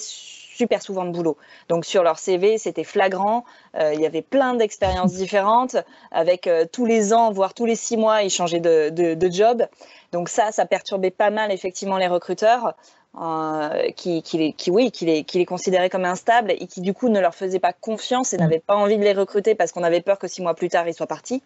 super 0.55 0.83
souvent 0.83 1.05
de 1.05 1.11
boulot. 1.11 1.37
Donc 1.69 1.85
sur 1.85 2.03
leur 2.03 2.19
CV, 2.19 2.59
c'était 2.59 2.85
flagrant. 2.85 3.45
Euh, 3.79 3.95
il 3.95 4.01
y 4.01 4.07
avait 4.07 4.23
plein 4.23 4.55
d'expériences 4.55 5.15
différentes. 5.15 5.77
Avec 6.11 6.47
euh, 6.47 6.65
tous 6.71 6.87
les 6.87 7.13
ans, 7.13 7.33
voire 7.33 7.55
tous 7.55 7.67
les 7.67 7.77
six 7.77 7.97
mois, 7.97 8.23
ils 8.23 8.31
changeaient 8.31 8.61
de, 8.61 8.91
de, 9.15 9.31
job. 9.31 9.67
Donc 10.13 10.29
ça, 10.29 10.53
ça 10.53 10.67
perturbait 10.67 11.11
pas 11.11 11.31
mal 11.31 11.51
effectivement 11.53 11.97
les 11.97 12.09
recruteurs. 12.09 12.75
Euh, 13.21 13.91
qui, 13.95 14.23
qui, 14.23 14.39
les, 14.39 14.53
qui, 14.55 14.71
oui, 14.71 14.91
qui 14.91 15.05
les, 15.05 15.23
qui 15.23 15.37
les 15.37 15.45
considéraient 15.45 15.91
comme 15.91 16.07
instables 16.07 16.51
et 16.51 16.67
qui 16.67 16.81
du 16.81 16.95
coup 16.95 17.11
ne 17.11 17.21
leur 17.21 17.35
faisaient 17.35 17.59
pas 17.59 17.75
confiance 17.75 18.33
et 18.33 18.39
n'avaient 18.39 18.59
pas 18.59 18.75
envie 18.75 18.97
de 18.97 19.03
les 19.03 19.13
recruter 19.13 19.55
parce 19.55 19.71
qu'on 19.71 19.83
avait 19.83 20.01
peur 20.01 20.19
que 20.19 20.29
six 20.29 20.41
mois 20.41 20.55
plus 20.55 20.71
tard 20.71 20.89
ils 20.89 20.95
soient 20.95 21.07
partis. 21.07 21.43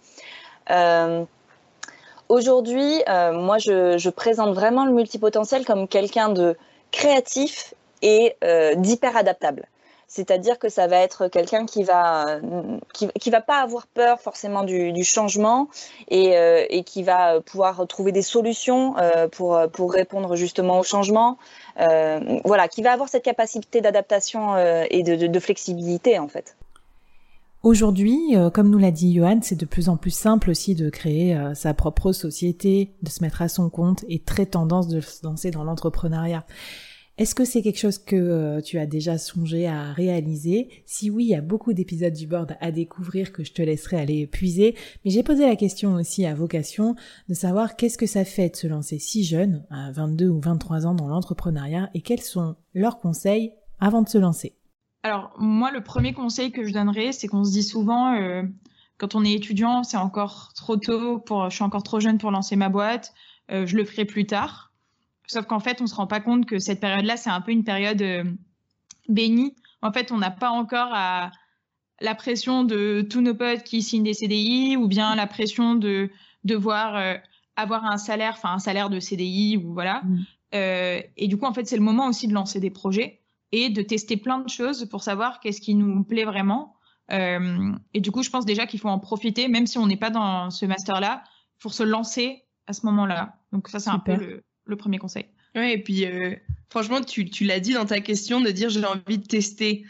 Aujourd'hui, 2.29 3.03
moi 3.09 3.59
je, 3.59 3.99
je 3.99 4.11
présente 4.11 4.55
vraiment 4.55 4.85
le 4.85 4.93
multipotentiel 4.93 5.65
comme 5.65 5.89
quelqu'un 5.89 6.29
de 6.29 6.57
créatif 6.93 7.75
et 8.03 8.37
euh, 8.45 8.75
d'hyper 8.75 9.17
adaptable. 9.17 9.67
C'est-à-dire 10.09 10.61
que 10.61 10.69
ça 10.69 10.87
va 10.87 10.99
être 10.99 11.27
quelqu'un 11.27 11.67
qui 11.67 11.83
va 11.83 12.39
qui, 12.93 13.31
va 13.31 13.41
pas 13.41 13.61
avoir 13.61 13.89
peur 13.89 14.21
forcément 14.21 14.63
du, 14.63 15.03
changement 15.03 15.69
et, 16.09 16.39
euh, 16.39 16.65
et, 16.71 16.85
qui 16.85 17.03
va 17.03 17.41
pouvoir 17.41 17.85
trouver 17.89 18.13
des 18.13 18.23
solutions 18.23 18.97
euh, 18.99 19.27
pour 19.27 19.59
pour 19.73 19.93
répondre 19.93 20.37
justement 20.37 20.79
au 20.79 20.85
changement. 20.85 21.39
voilà, 21.77 22.69
qui 22.69 22.83
va 22.83 22.93
avoir 22.93 23.09
cette 23.09 23.25
capacité 23.25 23.81
d'adaptation 23.81 24.57
et 24.57 25.03
de, 25.03 25.27
de, 25.27 25.41
flexibilité 25.41 26.21
en 26.21 26.29
fait. 26.29 26.57
Aujourd'hui, 27.65 28.37
comme 28.55 28.71
nous 28.71 28.79
l'a 28.79 28.93
dit 28.93 29.13
Johan, 29.13 29.41
c'est 29.43 29.59
de 29.59 29.67
plus 29.67 29.89
en 29.89 29.97
plus 29.97 30.13
simple 30.13 30.51
aussi 30.51 30.77
de 30.77 30.89
créer 30.89 31.37
sa 31.55 31.75
propre 31.75 32.13
société, 32.13 32.93
de 33.03 33.11
se 33.11 33.25
mettre 33.25 33.43
à 33.43 33.49
son 33.49 33.71
compte 33.71 34.05
et 34.09 34.21
très 34.21 34.47
tendance 34.47 34.87
de 34.87 35.01
se 35.01 35.27
lancer 35.27 35.51
dans 35.51 35.65
l'entrepreneuriat. 35.65 36.45
Est-ce 37.19 37.35
que 37.35 37.47
c'est 37.47 37.63
quelque 37.63 37.79
chose 37.79 37.97
que 37.97 38.15
euh, 38.15 38.61
tu 38.61 38.79
as 38.79 38.85
déjà 38.85 39.17
songé 39.17 39.67
à 39.67 39.91
réaliser? 39.95 40.69
Si 40.85 41.09
oui, 41.09 41.25
il 41.25 41.29
y 41.31 41.35
a 41.35 41.41
beaucoup 41.41 41.73
d'épisodes 41.73 42.13
du 42.13 42.27
board 42.27 42.59
à 42.61 42.71
découvrir 42.71 43.33
que 43.33 43.43
je 43.43 43.55
te 43.55 43.63
laisserai 43.63 43.99
aller 43.99 44.27
puiser. 44.27 44.77
Mais 45.03 45.11
j'ai 45.11 45.23
posé 45.23 45.47
la 45.47 45.57
question 45.57 45.95
aussi 45.95 46.27
à 46.27 46.35
vocation 46.35 46.95
de 47.31 47.35
savoir 47.35 47.77
qu'est-ce 47.77 47.97
que 47.97 48.05
ça 48.07 48.27
fait 48.27 48.51
de 48.51 48.57
se 48.57 48.67
lancer 48.67 48.99
si 48.99 49.25
jeune, 49.25 49.65
à 49.71 49.91
22 49.93 50.29
ou 50.29 50.41
23 50.41 50.87
ans 50.87 50.95
dans 50.95 51.09
l'entrepreneuriat, 51.09 51.89
et 51.95 52.03
quels 52.03 52.21
sont 52.21 52.55
leurs 52.75 52.99
conseils 52.99 53.55
avant 53.81 54.03
de 54.03 54.11
se 54.11 54.19
lancer? 54.19 54.55
Alors 55.03 55.33
moi, 55.39 55.71
le 55.71 55.83
premier 55.83 56.13
conseil 56.13 56.53
que 56.53 56.67
je 56.67 56.73
donnerais, 56.75 57.13
c'est 57.13 57.29
qu'on 57.29 57.45
se 57.45 57.53
dit 57.53 57.63
souvent, 57.63 58.15
euh, 58.15 58.43
quand 58.99 59.15
on 59.15 59.25
est 59.25 59.33
étudiant, 59.33 59.85
c'est 59.85 59.97
encore 59.97 60.53
trop 60.55 60.77
tôt, 60.77 61.19
pour, 61.21 61.49
je 61.49 61.55
suis 61.55 61.65
encore 61.65 61.83
trop 61.83 61.99
jeune 61.99 62.19
pour 62.19 62.31
lancer 62.31 62.57
ma 62.57 62.69
boîte, 62.69 63.15
euh, 63.51 63.65
je 63.65 63.75
le 63.75 63.87
ferai 63.87 64.05
plus 64.05 64.27
tard. 64.27 64.66
Sauf 65.27 65.47
qu'en 65.47 65.61
fait, 65.61 65.81
on 65.81 65.87
se 65.87 65.95
rend 65.95 66.07
pas 66.07 66.21
compte 66.21 66.47
que 66.47 66.59
cette 66.59 66.81
période-là, 66.81 67.17
c'est 67.17 67.31
un 67.31 67.41
peu 67.41 67.51
une 67.51 67.65
période 67.65 68.01
euh, 68.01 68.25
bénie. 69.09 69.55
En 69.83 69.93
fait, 69.93 70.13
on 70.13 70.19
n'a 70.19 70.31
pas 70.31 70.51
encore 70.51 70.91
à 70.93 71.31
la 72.01 72.15
pression 72.15 72.65
de 72.65 73.07
tous 73.09 73.21
nos 73.21 73.35
potes 73.35 73.63
qui 73.65 73.83
signent 73.83 74.05
des 74.05 74.15
CDI 74.15 74.77
ou 74.77 74.87
bien 74.87 75.15
la 75.17 75.27
pression 75.27 75.75
de 75.75 76.11
devoir 76.45 76.97
euh, 76.97 77.15
avoir 77.57 77.85
un 77.85 77.97
salaire, 77.97 78.35
enfin 78.37 78.53
un 78.53 78.59
salaire 78.59 78.91
de 78.91 79.01
CDI 79.01 79.57
ou 79.57 79.73
voilà. 79.73 80.03
Mm. 80.05 80.25
Euh, 80.55 81.01
et 81.17 81.27
du 81.27 81.37
coup, 81.37 81.47
en 81.47 81.53
fait, 81.53 81.67
c'est 81.67 81.77
le 81.77 81.83
moment 81.83 82.07
aussi 82.07 82.29
de 82.29 82.35
lancer 82.35 82.61
des 82.61 82.71
projets 82.71 83.21
et 83.53 83.69
de 83.69 83.83
tester 83.83 84.17
plein 84.17 84.39
de 84.39 84.49
choses 84.49 84.89
pour 84.89 85.03
savoir 85.03 85.41
qu'est-ce 85.41 85.61
qui 85.61 85.75
nous 85.75 86.05
plaît 86.05 86.25
vraiment. 86.25 86.75
et 87.09 88.01
du 88.01 88.11
coup, 88.11 88.23
je 88.25 88.31
pense 88.31 88.45
déjà 88.45 88.67
qu'il 88.67 88.81
faut 88.81 88.89
en 88.89 88.99
profiter, 88.99 89.47
même 89.49 89.67
si 89.67 89.79
on 89.79 89.87
n'est 89.87 89.97
pas 89.97 90.11
dans 90.11 90.51
ce 90.51 90.67
master-là, 90.67 91.23
pour 91.61 91.73
se 91.73 91.85
lancer 91.85 92.45
à 92.67 92.73
ce 92.73 92.85
moment-là. 92.87 93.37
Donc 93.53 93.69
ça, 93.69 93.79
c'est 93.79 93.91
un 93.91 94.01
peu 94.01 94.17
le, 94.17 94.43
le 94.67 94.77
premier 94.77 94.99
conseil. 94.99 95.27
Ouais, 95.55 95.73
et 95.73 95.79
puis 95.79 96.05
euh, 96.05 96.35
franchement, 96.69 97.01
tu, 97.01 97.25
tu 97.25 97.45
l'as 97.45 97.61
dit 97.61 97.73
dans 97.73 97.87
ta 97.87 98.01
question 98.01 98.41
de 98.41 98.51
dire 98.51 98.69
j'ai 98.69 98.85
envie 98.85 99.19
de 99.19 99.27
tester. 99.27 99.85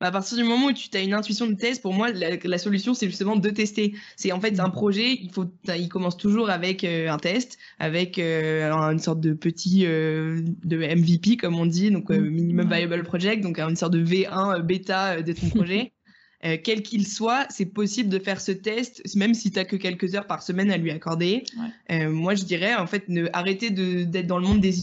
à 0.00 0.12
partir 0.12 0.38
du 0.38 0.44
moment 0.44 0.66
où 0.66 0.72
tu 0.72 0.88
as 0.96 1.00
une 1.00 1.14
intuition 1.14 1.48
de 1.48 1.54
test, 1.54 1.82
pour 1.82 1.92
moi, 1.92 2.10
la, 2.12 2.58
solution, 2.58 2.94
c'est 2.94 3.06
justement 3.06 3.34
de 3.34 3.50
tester. 3.50 3.94
C'est 4.16 4.30
en 4.30 4.40
fait 4.40 4.60
un 4.60 4.70
projet, 4.70 5.18
il 5.20 5.32
faut, 5.32 5.46
il 5.66 5.88
commence 5.88 6.16
toujours 6.16 6.50
avec 6.50 6.84
euh, 6.84 7.10
un 7.10 7.18
test, 7.18 7.58
avec 7.80 8.18
euh, 8.18 8.70
une 8.70 9.00
sorte 9.00 9.20
de 9.20 9.32
petit 9.32 9.84
euh, 9.86 10.40
de 10.64 10.76
MVP 10.76 11.36
comme 11.36 11.56
on 11.56 11.66
dit, 11.66 11.90
donc 11.90 12.10
mm. 12.10 12.20
minimum 12.20 12.68
viable 12.68 13.02
project, 13.02 13.42
donc 13.42 13.58
une 13.58 13.76
sorte 13.76 13.94
de 13.94 14.04
V1 14.04 14.62
bêta 14.62 15.22
de 15.22 15.32
ton 15.32 15.48
projet. 15.54 15.92
Quel 16.40 16.82
qu'il 16.82 17.06
soit, 17.06 17.46
c'est 17.50 17.66
possible 17.66 18.08
de 18.08 18.18
faire 18.18 18.40
ce 18.40 18.52
test, 18.52 19.02
même 19.16 19.34
si 19.34 19.50
tu 19.50 19.58
as 19.58 19.64
que 19.64 19.76
quelques 19.76 20.14
heures 20.14 20.26
par 20.26 20.42
semaine 20.42 20.70
à 20.70 20.76
lui 20.76 20.90
accorder. 20.90 21.44
moi, 21.90 22.34
je 22.34 22.44
dirais, 22.44 22.74
en 22.76 22.86
fait, 22.86 23.08
ne, 23.08 23.28
arrêter 23.32 23.70
d'être 23.70 24.26
dans 24.26 24.38
le 24.38 24.46
monde 24.46 24.60
des 24.60 24.74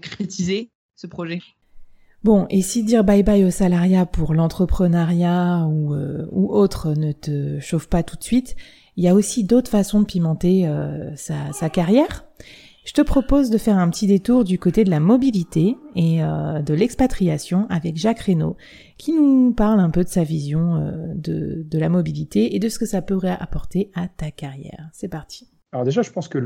critiser 0.00 0.70
ce 0.96 1.06
projet. 1.06 1.40
Bon, 2.22 2.46
et 2.50 2.60
si 2.60 2.82
dire 2.82 3.02
bye 3.02 3.22
bye 3.22 3.44
au 3.44 3.50
salariat 3.50 4.04
pour 4.04 4.34
l'entrepreneuriat 4.34 5.66
ou, 5.66 5.94
euh, 5.94 6.26
ou 6.32 6.52
autre 6.52 6.92
ne 6.92 7.12
te 7.12 7.58
chauffe 7.60 7.88
pas 7.88 8.02
tout 8.02 8.16
de 8.16 8.22
suite, 8.22 8.56
il 8.96 9.04
y 9.04 9.08
a 9.08 9.14
aussi 9.14 9.44
d'autres 9.44 9.70
façons 9.70 10.00
de 10.00 10.04
pimenter 10.04 10.66
euh, 10.66 11.14
sa, 11.16 11.52
sa, 11.52 11.70
carrière. 11.70 12.26
Je 12.84 12.92
te 12.92 13.02
propose 13.02 13.50
de 13.50 13.58
faire 13.58 13.78
un 13.78 13.90
petit 13.90 14.06
détour 14.06 14.44
du 14.44 14.58
côté 14.58 14.84
de 14.84 14.90
la 14.90 15.00
mobilité 15.00 15.76
et 15.96 16.24
euh, 16.24 16.62
de 16.62 16.74
l'expatriation 16.74 17.66
avec 17.68 17.96
Jacques 17.96 18.20
Reynaud, 18.20 18.56
qui 18.96 19.12
nous 19.12 19.52
parle 19.52 19.80
un 19.80 19.90
peu 19.90 20.02
de 20.02 20.08
sa 20.08 20.24
vision 20.24 20.92
de, 21.14 21.62
de 21.64 21.78
la 21.78 21.88
mobilité 21.88 22.56
et 22.56 22.58
de 22.58 22.68
ce 22.68 22.78
que 22.78 22.86
ça 22.86 23.02
pourrait 23.02 23.36
apporter 23.38 23.90
à 23.94 24.08
ta 24.08 24.30
carrière. 24.30 24.88
C'est 24.92 25.08
parti. 25.08 25.50
Alors 25.72 25.84
déjà, 25.84 26.02
je 26.02 26.10
pense 26.10 26.26
que 26.26 26.38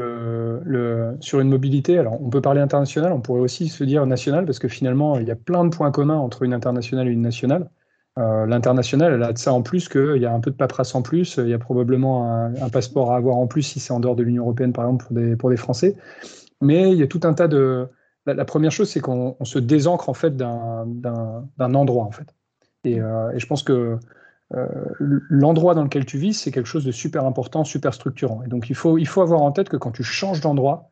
sur 1.21 1.41
une 1.41 1.49
mobilité, 1.49 1.99
alors 1.99 2.21
on 2.21 2.29
peut 2.29 2.43
parler 2.43 2.61
international, 2.61 3.13
on 3.13 3.21
pourrait 3.21 3.41
aussi 3.41 3.69
se 3.69 3.83
dire 3.83 4.05
national, 4.07 4.45
parce 4.45 4.59
que 4.59 4.69
finalement, 4.69 5.19
il 5.19 5.27
y 5.27 5.31
a 5.31 5.37
plein 5.37 5.65
de 5.65 5.75
points 5.75 5.91
communs 5.91 6.19
entre 6.19 6.43
une 6.43 6.53
internationale 6.53 7.09
et 7.09 7.11
une 7.11 7.23
nationale. 7.23 7.71
Euh, 8.17 8.47
l'international, 8.47 9.13
elle 9.13 9.23
a 9.25 9.33
de 9.33 9.39
ça 9.39 9.53
en 9.53 9.63
plus 9.63 9.89
qu'il 9.89 10.19
y 10.19 10.27
a 10.27 10.33
un 10.33 10.39
peu 10.39 10.53
de 10.53 10.57
paperasse 10.57 10.95
en 10.95 11.03
plus, 11.03 11.37
il 11.39 11.49
y 11.49 11.55
a 11.55 11.59
probablement 11.59 12.31
un, 12.31 12.69
passeport 12.69 13.13
à 13.13 13.17
avoir 13.17 13.37
en 13.37 13.49
plus 13.49 13.63
si 13.63 13.81
c'est 13.81 13.93
en 13.93 13.99
dehors 13.99 14.15
de 14.15 14.23
l'Union 14.23 14.45
européenne, 14.45 14.73
par 14.73 14.85
exemple, 14.85 15.07
pour 15.07 15.17
des, 15.17 15.37
pour 15.37 15.51
des 15.51 15.57
Français. 15.57 15.97
Mais 16.61 16.93
il 16.93 16.99
y 16.99 17.03
a 17.03 17.09
tout 17.09 17.21
un 17.25 17.35
tas 17.35 17.49
de... 17.49 17.89
La, 18.27 18.45
première 18.45 18.71
chose, 18.71 18.89
c'est 18.89 19.01
qu'on 19.01 19.37
se 19.43 19.59
désancre 19.59 20.09
en 20.09 20.15
fait 20.15 20.37
d'un 20.37 21.75
endroit, 21.75 22.05
en 22.05 22.11
fait. 22.11 22.35
Et, 22.85 23.01
euh, 23.01 23.37
je 23.37 23.45
pense 23.47 23.63
que 23.63 23.99
euh, 24.55 24.67
l'endroit 25.29 25.75
dans 25.75 25.83
lequel 25.83 26.07
tu 26.07 26.17
vis, 26.17 26.35
c'est 26.35 26.51
quelque 26.51 26.69
chose 26.69 26.85
de 26.85 26.93
super 26.93 27.27
important, 27.27 27.65
super 27.65 27.93
structurant. 27.93 28.43
Et 28.45 28.49
donc, 28.49 28.71
il 28.71 28.77
faut, 28.77 28.97
il 28.97 29.09
faut 29.09 29.21
avoir 29.21 29.43
en 29.43 29.53
tête 29.53 29.69
que 29.69 29.77
quand 29.77 29.91
tu 29.91 30.05
changes 30.05 30.41
d'endroit, 30.41 30.89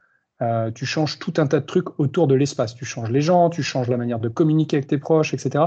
tu 0.75 0.87
changes 0.87 1.21
tout 1.21 1.35
un 1.37 1.47
tas 1.47 1.61
de 1.61 1.67
trucs 1.67 2.01
autour 2.01 2.27
de 2.27 2.35
l'espace. 2.35 2.75
Tu 2.75 2.85
changes 2.85 3.13
les 3.13 3.21
gens, 3.21 3.49
tu 3.49 3.63
changes 3.63 3.89
la 3.89 3.97
manière 3.97 4.19
de 4.19 4.29
communiquer 4.29 4.79
avec 4.79 4.89
tes 4.89 4.99
proches, 4.99 5.35
etc. 5.35 5.67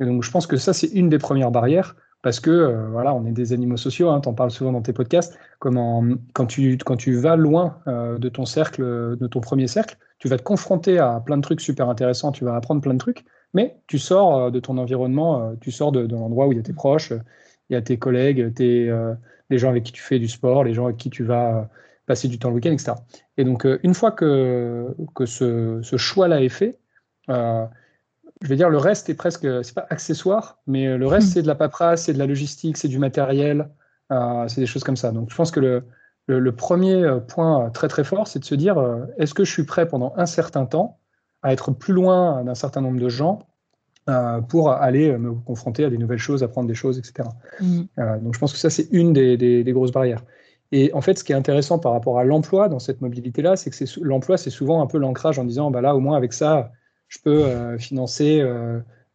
Et 0.00 0.06
donc, 0.06 0.22
je 0.22 0.30
pense 0.30 0.46
que 0.46 0.56
ça, 0.56 0.72
c'est 0.72 0.88
une 0.88 1.08
des 1.08 1.18
premières 1.18 1.50
barrières 1.50 1.96
parce 2.22 2.40
que, 2.40 2.50
euh, 2.50 2.88
voilà, 2.88 3.14
on 3.14 3.24
est 3.26 3.32
des 3.32 3.52
animaux 3.52 3.76
sociaux, 3.76 4.10
hein, 4.10 4.20
tu 4.20 4.28
en 4.28 4.34
parles 4.34 4.50
souvent 4.50 4.72
dans 4.72 4.82
tes 4.82 4.92
podcasts. 4.92 5.38
Comment, 5.58 6.04
quand, 6.34 6.46
tu, 6.46 6.76
quand 6.78 6.96
tu 6.96 7.14
vas 7.14 7.36
loin 7.36 7.78
de 7.86 8.28
ton 8.28 8.44
cercle, 8.44 8.82
de 8.82 9.26
ton 9.26 9.40
premier 9.40 9.66
cercle, 9.66 9.96
tu 10.18 10.28
vas 10.28 10.36
te 10.36 10.42
confronter 10.42 10.98
à 10.98 11.20
plein 11.24 11.38
de 11.38 11.42
trucs 11.42 11.60
super 11.60 11.88
intéressants, 11.88 12.30
tu 12.30 12.44
vas 12.44 12.54
apprendre 12.54 12.80
plein 12.82 12.94
de 12.94 12.98
trucs. 12.98 13.24
Mais 13.54 13.80
tu 13.86 13.98
sors 13.98 14.36
euh, 14.36 14.50
de 14.50 14.60
ton 14.60 14.78
environnement, 14.78 15.42
euh, 15.42 15.54
tu 15.60 15.72
sors 15.72 15.92
de, 15.92 16.06
l'endroit 16.06 16.46
où 16.46 16.52
il 16.52 16.56
y 16.56 16.60
a 16.60 16.62
tes 16.62 16.72
proches, 16.72 17.12
il 17.68 17.72
y 17.72 17.76
a 17.76 17.82
tes 17.82 17.98
collègues, 17.98 18.54
tes, 18.54 18.88
euh, 18.88 19.14
les 19.48 19.58
gens 19.58 19.70
avec 19.70 19.84
qui 19.84 19.92
tu 19.92 20.02
fais 20.02 20.18
du 20.18 20.28
sport, 20.28 20.62
les 20.62 20.74
gens 20.74 20.84
avec 20.84 20.98
qui 20.98 21.10
tu 21.10 21.24
vas 21.24 21.68
passer 22.06 22.28
du 22.28 22.38
temps 22.38 22.50
le 22.50 22.56
week-end, 22.56 22.72
etc. 22.72 22.92
Et 23.36 23.44
donc, 23.44 23.66
une 23.82 23.94
fois 23.94 24.10
que, 24.10 24.94
que 25.14 25.26
ce, 25.26 25.80
choix-là 25.82 26.42
est 26.42 26.48
fait, 26.48 26.78
je 28.42 28.48
vais 28.48 28.56
dire, 28.56 28.70
le 28.70 28.78
reste 28.78 29.08
est 29.10 29.14
presque, 29.14 29.46
c'est 29.62 29.74
pas 29.74 29.86
accessoire, 29.90 30.58
mais 30.66 30.96
le 30.96 31.06
reste, 31.06 31.28
hmm. 31.28 31.30
c'est 31.30 31.42
de 31.42 31.46
la 31.46 31.54
paperasse, 31.54 32.04
c'est 32.04 32.14
de 32.14 32.18
la 32.18 32.26
logistique, 32.26 32.76
c'est 32.76 32.88
du 32.88 32.98
matériel, 32.98 33.68
c'est 34.48 34.60
des 34.60 34.66
choses 34.66 34.82
comme 34.82 34.96
ça. 34.96 35.12
Donc, 35.12 35.30
je 35.30 35.36
pense 35.36 35.50
que 35.50 35.60
le, 35.60 35.84
le 36.26 36.52
premier 36.52 37.18
point 37.28 37.70
très 37.70 37.88
très 37.88 38.02
fort, 38.02 38.26
c'est 38.26 38.38
de 38.38 38.44
se 38.44 38.54
dire, 38.54 38.82
est-ce 39.18 39.34
que 39.34 39.44
je 39.44 39.52
suis 39.52 39.64
prêt 39.64 39.86
pendant 39.86 40.14
un 40.16 40.26
certain 40.26 40.66
temps 40.66 40.98
à 41.42 41.52
être 41.52 41.70
plus 41.72 41.94
loin 41.94 42.44
d'un 42.44 42.54
certain 42.54 42.80
nombre 42.80 43.00
de 43.00 43.08
gens 43.08 43.40
euh, 44.08 44.40
pour 44.40 44.70
aller 44.72 45.16
me 45.18 45.32
confronter 45.32 45.84
à 45.84 45.90
des 45.90 45.98
nouvelles 45.98 46.18
choses, 46.18 46.42
apprendre 46.42 46.66
des 46.66 46.74
choses, 46.74 46.98
etc. 46.98 47.28
Mm. 47.60 47.82
Euh, 47.98 48.18
donc 48.18 48.34
je 48.34 48.38
pense 48.38 48.52
que 48.52 48.58
ça, 48.58 48.70
c'est 48.70 48.88
une 48.92 49.12
des, 49.12 49.64
grosses 49.68 49.92
barrières. 49.92 50.24
Et 50.72 50.92
en 50.94 51.00
fait, 51.00 51.18
ce 51.18 51.24
qui 51.24 51.32
est 51.32 51.36
intéressant 51.36 51.78
par 51.78 51.92
rapport 51.92 52.18
à 52.18 52.24
l'emploi 52.24 52.68
dans 52.68 52.78
cette 52.78 53.00
mobilité-là, 53.00 53.56
c'est 53.56 53.70
que 53.70 54.00
l'emploi, 54.00 54.36
c'est 54.36 54.50
souvent 54.50 54.82
un 54.82 54.86
peu 54.86 54.98
l'ancrage 54.98 55.38
en 55.38 55.44
disant, 55.44 55.70
bah 55.70 55.80
là, 55.80 55.94
au 55.94 56.00
moins 56.00 56.16
avec 56.16 56.32
ça, 56.32 56.72
je 57.10 57.18
peux 57.22 57.44
euh, 57.44 57.76
financer, 57.76 58.40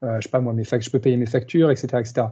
je 0.04 0.22
sais 0.22 0.30
pas 0.30 0.40
moi, 0.40 0.54
mes 0.54 0.64
je 0.64 0.90
peux 0.92 1.00
payer 1.00 1.18
mes 1.18 1.26
factures, 1.26 1.72
etc., 1.72 1.88
etc. 2.00 2.28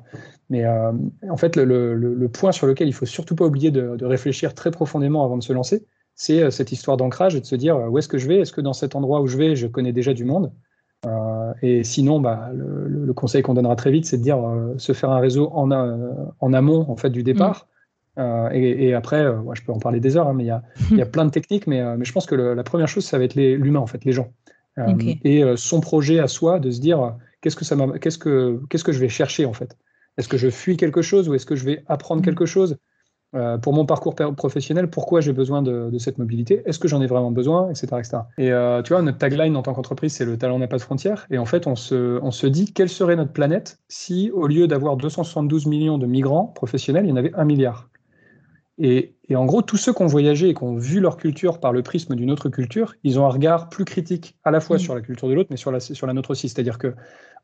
Mais 0.52 0.64
en 0.68 1.38
fait, 1.38 1.56
le, 1.56 2.28
point 2.28 2.52
sur 2.52 2.68
lequel 2.68 2.88
il 2.88 2.94
faut 2.94 3.08
surtout 3.08 3.36
pas 3.36 3.46
oublier 3.46 3.72
de, 3.72 3.96
de 3.96 4.06
réfléchir 4.06 4.54
très 4.54 4.70
profondément 4.70 5.26
avant 5.26 5.38
de 5.38 5.44
se 5.44 5.54
lancer, 5.54 5.84
c'est 6.16 6.42
euh, 6.42 6.52
cette 6.52 6.72
histoire 6.72 6.98
d'ancrage 6.98 7.36
et 7.36 7.42
de 7.42 7.46
se 7.46 7.56
dire 7.56 7.76
euh, 7.76 7.88
où 7.88 7.98
est-ce 7.98 8.08
que 8.08 8.18
je 8.18 8.28
vais? 8.28 8.40
Est-ce 8.40 8.54
que 8.54 8.62
dans 8.62 8.74
cet 8.74 8.96
endroit 8.96 9.22
où 9.22 9.28
je 9.28 9.38
vais, 9.38 9.56
je 9.56 9.68
connais 9.68 9.94
déjà 9.94 10.14
du 10.14 10.26
monde? 10.26 10.52
Euh, 11.06 11.54
Et 11.62 11.84
sinon, 11.84 12.20
bah, 12.20 12.52
le, 12.54 13.14
conseil 13.14 13.42
qu'on 13.42 13.54
donnera 13.54 13.76
très 13.76 13.92
vite, 13.92 14.06
c'est 14.06 14.18
de 14.18 14.24
dire 14.24 14.40
se 14.78 14.94
faire 14.94 15.12
un 15.12 15.20
réseau 15.20 15.50
en, 15.54 15.70
en, 15.72 16.54
amont 16.54 16.90
en 16.90 16.96
fait 16.96 17.10
du 17.10 17.24
départ. 17.24 17.68
Mm. 18.18 18.50
et, 18.54 18.94
après, 18.94 19.24
je 19.54 19.62
peux 19.64 19.72
en 19.72 19.80
parler 19.80 20.00
des 20.00 20.18
heures, 20.18 20.28
hein, 20.28 20.34
mais 20.34 20.44
il 20.44 20.48
y 20.48 20.52
a, 20.52 20.64
y 20.92 21.02
a, 21.02 21.06
plein 21.06 21.26
de 21.26 21.30
techniques. 21.30 21.68
Mais, 21.68 21.98
mais 21.98 22.06
je 22.06 22.12
pense 22.12 22.26
que 22.26 22.36
la 22.36 22.64
première 22.64 22.88
chose, 22.88 23.06
ça 23.06 23.18
va 23.18 23.26
être 23.26 23.36
l'humain, 23.36 23.82
en 23.82 23.86
fait, 23.86 24.04
les 24.06 24.14
gens. 24.14 24.32
Et 25.24 25.44
son 25.56 25.82
projet 25.82 26.20
à 26.20 26.28
soi, 26.28 26.60
de 26.60 26.72
se 26.72 26.80
dire 26.80 27.16
qu'est-ce 27.42 27.56
que 27.56 27.66
ça 27.66 27.76
qu'est-ce 28.02 28.18
que 28.18 28.62
qu'est-ce 28.70 28.84
que 28.84 28.92
je 28.92 29.00
vais 29.00 29.10
chercher 29.10 29.46
en 29.46 29.54
fait? 29.54 29.78
Est-ce 30.18 30.28
que 30.28 30.38
je 30.38 30.50
fuis 30.50 30.78
quelque 30.78 31.02
chose 31.02 31.30
ou 31.30 31.34
est-ce 31.34 31.46
que 31.46 31.56
je 31.56 31.66
vais 31.66 31.84
apprendre 31.88 32.22
mm. 32.22 32.26
quelque 32.26 32.46
chose? 32.46 32.78
Euh, 33.36 33.58
pour 33.58 33.74
mon 33.74 33.86
parcours 33.86 34.14
professionnel, 34.14 34.92
pourquoi 34.92 35.20
j'ai 35.20 35.34
besoin 35.34 35.64
de, 35.64 35.98
cette 35.98 36.20
mobilité? 36.20 36.62
Est-ce 36.66 36.78
que 36.78 36.88
j'en 36.88 37.02
ai 37.02 37.08
vraiment 37.08 37.32
besoin? 37.32 37.70
Etc., 37.72 37.88
etc. 37.98 38.18
Et 38.38 38.52
euh, 38.52 38.84
tu 38.84 38.94
vois, 38.94 39.02
notre 39.02 39.18
tagline 39.18 39.56
en 39.56 39.64
tant 39.64 39.74
qu'entreprise, 39.74 40.14
c'est 40.14 40.26
le 40.26 40.38
talent 40.38 40.60
n'a 40.60 40.68
pas 40.68 40.78
de 40.78 40.84
frontières. 40.84 41.26
Et 41.32 41.40
en 41.40 41.46
fait, 41.46 41.66
on 41.66 41.76
se, 41.76 42.20
on 42.22 42.30
se 42.30 42.46
dit 42.46 42.74
quelle 42.74 42.90
serait 42.90 43.16
notre 43.16 43.34
planète 43.34 43.80
si, 43.88 44.30
au 44.32 44.46
lieu 44.46 44.68
d'avoir 44.68 44.98
272 44.98 45.66
millions 45.66 45.98
de 45.98 46.06
migrants 46.06 46.46
professionnels, 46.46 47.06
il 47.06 47.10
y 47.10 47.12
en 47.12 47.16
avait 47.16 47.34
un 47.34 47.46
milliard? 47.46 47.90
Et, 48.80 49.16
et 49.30 49.36
en 49.36 49.46
gros, 49.46 49.62
tous 49.62 49.78
ceux 49.78 49.94
qui 49.94 50.02
ont 50.02 50.08
voyagé 50.08 50.50
et 50.50 50.54
qui 50.54 50.64
ont 50.64 50.76
vu 50.76 51.00
leur 51.00 51.18
culture 51.18 51.60
par 51.60 51.74
le 51.74 51.84
prisme 51.84 52.16
d'une 52.16 52.32
autre 52.32 52.50
culture, 52.50 52.96
ils 53.04 53.20
ont 53.20 53.26
un 53.26 53.30
regard 53.30 53.70
plus 53.70 53.86
critique 53.86 54.38
à 54.44 54.52
la 54.52 54.60
fois 54.60 54.78
mmh. 54.78 54.80
sur 54.80 54.96
la 54.96 55.02
culture 55.02 55.28
de 55.28 55.34
l'autre, 55.34 55.50
mais 55.52 55.58
sur 55.58 55.72
la, 55.72 55.80
sur 55.80 56.08
la 56.08 56.14
nôtre 56.14 56.32
aussi. 56.32 56.50
C'est-à-dire 56.50 56.78
que, 56.80 56.96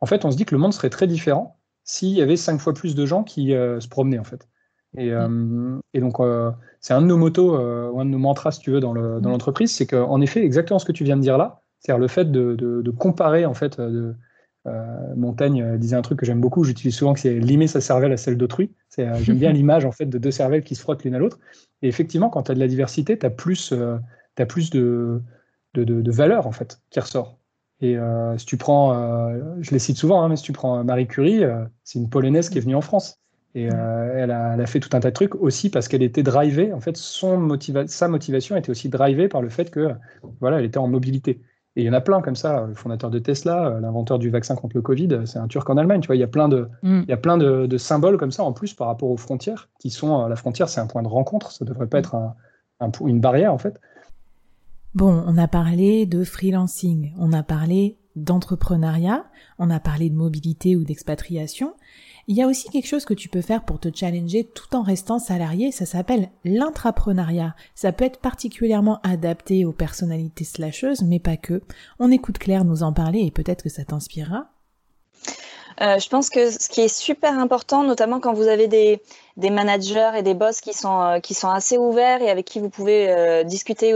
en 0.02 0.06
fait, 0.06 0.26
on 0.26 0.32
se 0.32 0.38
dit 0.38 0.46
que 0.46 0.56
le 0.56 0.60
monde 0.60 0.74
serait 0.74 0.90
très 0.90 1.08
différent 1.08 1.60
s'il 1.84 2.10
y 2.10 2.22
avait 2.22 2.36
cinq 2.36 2.60
fois 2.60 2.74
plus 2.74 2.96
de 2.96 3.06
gens 3.06 3.24
qui 3.24 3.54
euh, 3.54 3.80
se 3.80 3.88
promenaient, 3.88 4.20
en 4.20 4.24
fait. 4.24 4.48
Et, 4.98 5.12
mm. 5.12 5.76
euh, 5.76 5.80
et 5.94 6.00
donc, 6.00 6.20
euh, 6.20 6.52
c'est 6.80 6.94
un 6.94 7.02
de 7.02 7.08
nos 7.08 7.18
motos, 7.18 7.58
ou 7.58 8.00
un 8.00 8.06
de 8.06 8.12
nos 8.12 8.18
mantras, 8.18 8.52
si 8.52 8.60
tu 8.60 8.72
veux, 8.72 8.80
dans 8.80 8.94
mm. 8.94 9.22
l'entreprise, 9.24 9.74
c'est 9.74 9.88
qu'en 9.88 10.22
effet, 10.22 10.44
exactement 10.44 10.80
ce 10.80 10.86
que 10.86 10.92
tu 10.92 11.04
viens 11.04 11.18
de 11.18 11.22
dire 11.22 11.38
là, 11.38 11.62
c'est-à-dire 11.80 12.00
le 12.00 12.08
fait 12.08 12.32
de, 12.32 12.56
de, 12.56 12.92
comparer, 12.92 13.46
en 13.46 13.54
fait, 13.54 13.80
de, 13.80 14.16
Montaigne 15.16 15.78
disait 15.78 15.96
un 15.96 16.02
truc 16.02 16.20
que 16.20 16.26
j'aime 16.26 16.42
beaucoup, 16.42 16.64
j'utilise 16.64 16.96
souvent, 16.96 17.14
que 17.14 17.20
c'est 17.20 17.40
limer 17.40 17.68
sa 17.68 17.82
cervelle 17.82 18.12
à 18.12 18.18
celle 18.18 18.38
d'autrui. 18.38 18.72
J'aime 18.98 19.38
bien 19.38 19.52
l'image, 19.54 19.86
en 19.86 19.92
fait, 19.92 20.06
de 20.06 20.18
deux 20.18 20.32
cervelles 20.32 20.64
qui 20.64 20.76
se 20.76 20.82
frottent 20.82 21.04
l'une 21.04 21.16
à 21.16 21.20
l'autre. 21.20 21.40
Et 21.82 21.88
effectivement, 21.88 22.30
quand 22.30 22.44
tu 22.44 22.52
as 22.52 22.56
de 22.56 22.60
la 22.60 22.68
diversité, 22.68 23.18
tu 23.18 23.26
as 23.26 23.30
plus, 23.30 23.74
as 23.74 24.46
plus 24.46 24.70
de, 24.70 25.22
de, 25.74 25.84
de, 25.84 26.12
valeur, 26.12 26.48
en 26.48 26.52
fait, 26.52 26.82
qui 26.90 27.00
ressort. 27.00 27.38
Et 27.82 27.98
si 28.38 28.46
tu 28.46 28.58
prends, 28.58 28.94
je 29.62 29.72
les 29.72 29.80
cite 29.80 29.98
souvent, 29.98 30.22
hein, 30.22 30.30
mais 30.30 30.36
si 30.36 30.44
tu 30.44 30.52
prends 30.52 30.84
Marie 30.84 31.08
Curie, 31.08 31.44
c'est 31.84 32.00
une 32.00 32.10
Polonaise 32.10 32.50
qui 32.50 32.58
est 32.58 32.62
venue 32.62 32.76
en 32.76 32.82
France. 32.82 33.20
Et 33.56 33.68
euh, 33.72 34.14
elle, 34.16 34.32
a, 34.32 34.66
fait 34.68 34.80
tout 34.80 34.96
un 34.96 35.00
tas 35.00 35.10
de 35.10 35.14
trucs 35.14 35.36
aussi 35.36 35.70
parce 35.70 35.88
qu'elle 35.88 36.04
était 36.04 36.24
drivée. 36.24 36.72
En 36.72 36.80
fait, 36.80 36.96
son 36.98 37.58
sa 37.88 38.08
motivation 38.08 38.56
était 38.56 38.70
aussi 38.70 38.90
drivée 38.90 39.28
par 39.28 39.42
le 39.42 39.50
fait 39.50 39.72
que 39.72 39.90
voilà, 40.40 40.60
elle 40.60 40.66
était 40.66 40.78
en 40.78 40.88
mobilité. 40.88 41.42
Et 41.80 41.84
il 41.84 41.86
y 41.86 41.90
en 41.90 41.94
a 41.94 42.02
plein 42.02 42.22
comme 42.22 42.36
ça. 42.36 42.66
Le 42.68 42.74
fondateur 42.74 43.10
de 43.10 43.20
Tesla, 43.20 43.68
euh, 43.68 43.80
l'inventeur 43.80 44.20
du 44.20 44.30
vaccin 44.30 44.56
contre 44.56 44.76
le 44.76 44.82
Covid, 44.82 45.22
c'est 45.24 45.40
un 45.40 45.48
Turc 45.48 45.70
en 45.70 45.78
Allemagne. 45.78 46.02
Tu 46.02 46.08
vois, 46.08 46.18
il 46.18 46.20
y 46.20 46.24
a 46.24 46.28
plein 46.28 46.50
de, 46.50 46.68
mm. 46.84 47.02
il 47.04 47.10
y 47.10 47.14
a 47.14 47.18
plein 47.18 47.38
de, 47.38 47.78
symboles 47.78 48.18
comme 48.18 48.32
ça 48.32 48.44
en 48.44 48.52
plus 48.52 48.74
par 48.74 48.88
rapport 48.88 49.10
aux 49.10 49.18
frontières, 49.18 49.70
qui 49.80 49.90
sont 49.90 50.28
la 50.28 50.36
frontière, 50.36 50.68
c'est 50.68 50.82
un 50.82 50.88
point 50.88 51.04
de 51.04 51.08
rencontre. 51.08 51.54
Ça 51.54 51.64
devrait 51.64 51.88
pas 51.88 51.98
mm. 51.98 52.00
être 52.00 52.16
un, 52.16 52.92
une 53.06 53.22
barrière 53.22 53.54
en 53.54 53.58
fait. 53.58 53.80
Bon, 54.94 55.24
on 55.26 55.38
a 55.38 55.48
parlé 55.48 56.06
de 56.06 56.26
freelancing, 56.26 57.14
on 57.18 57.32
a 57.32 57.44
parlé 57.44 57.98
d'entrepreneuriat, 58.16 59.26
on 59.60 59.70
a 59.70 59.80
parlé 59.80 60.10
de 60.10 60.16
mobilité 60.16 60.76
ou 60.76 60.84
d'expatriation. 60.84 61.74
Il 62.28 62.36
y 62.36 62.44
a 62.44 62.48
aussi 62.48 62.70
quelque 62.70 62.88
chose 62.88 63.06
que 63.06 63.14
tu 63.16 63.28
peux 63.28 63.42
faire 63.42 63.64
pour 63.64 63.80
te 63.80 63.90
challenger 63.94 64.44
tout 64.44 64.76
en 64.76 64.84
restant 64.84 65.18
salarié, 65.18 65.72
ça 65.72 65.88
s'appelle 65.88 66.30
l'intrapreneuriat. 66.46 67.56
Ça 67.74 67.92
peut 67.92 68.06
être 68.06 68.20
particulièrement 68.20 69.00
adapté 69.02 69.66
aux 69.66 69.72
personnalités 69.72 70.44
slasheuses, 70.44 71.02
mais 71.02 71.20
pas 71.20 71.38
que. 71.38 71.64
On 71.98 72.12
écoute 72.12 72.38
Claire 72.38 72.66
nous 72.66 72.84
en 72.84 72.94
parler 72.94 73.22
et 73.22 73.32
peut-être 73.32 73.64
que 73.64 73.70
ça 73.70 73.84
t'inspirera. 73.84 74.52
Euh, 75.82 75.98
je 75.98 76.10
pense 76.10 76.30
que 76.30 76.52
ce 76.52 76.70
qui 76.70 76.82
est 76.82 76.94
super 76.94 77.40
important, 77.40 77.84
notamment 77.84 78.20
quand 78.20 78.34
vous 78.34 78.48
avez 78.48 78.68
des, 78.68 79.02
managers 79.38 80.12
et 80.18 80.22
des 80.22 80.34
boss 80.34 80.62
qui 80.62 80.74
sont, 80.74 81.20
qui 81.24 81.34
sont 81.34 81.50
assez 81.50 81.78
ouverts 81.78 82.22
et 82.22 82.30
avec 82.30 82.46
qui 82.46 82.60
vous 82.60 82.70
pouvez 82.70 83.44
discuter 83.46 83.94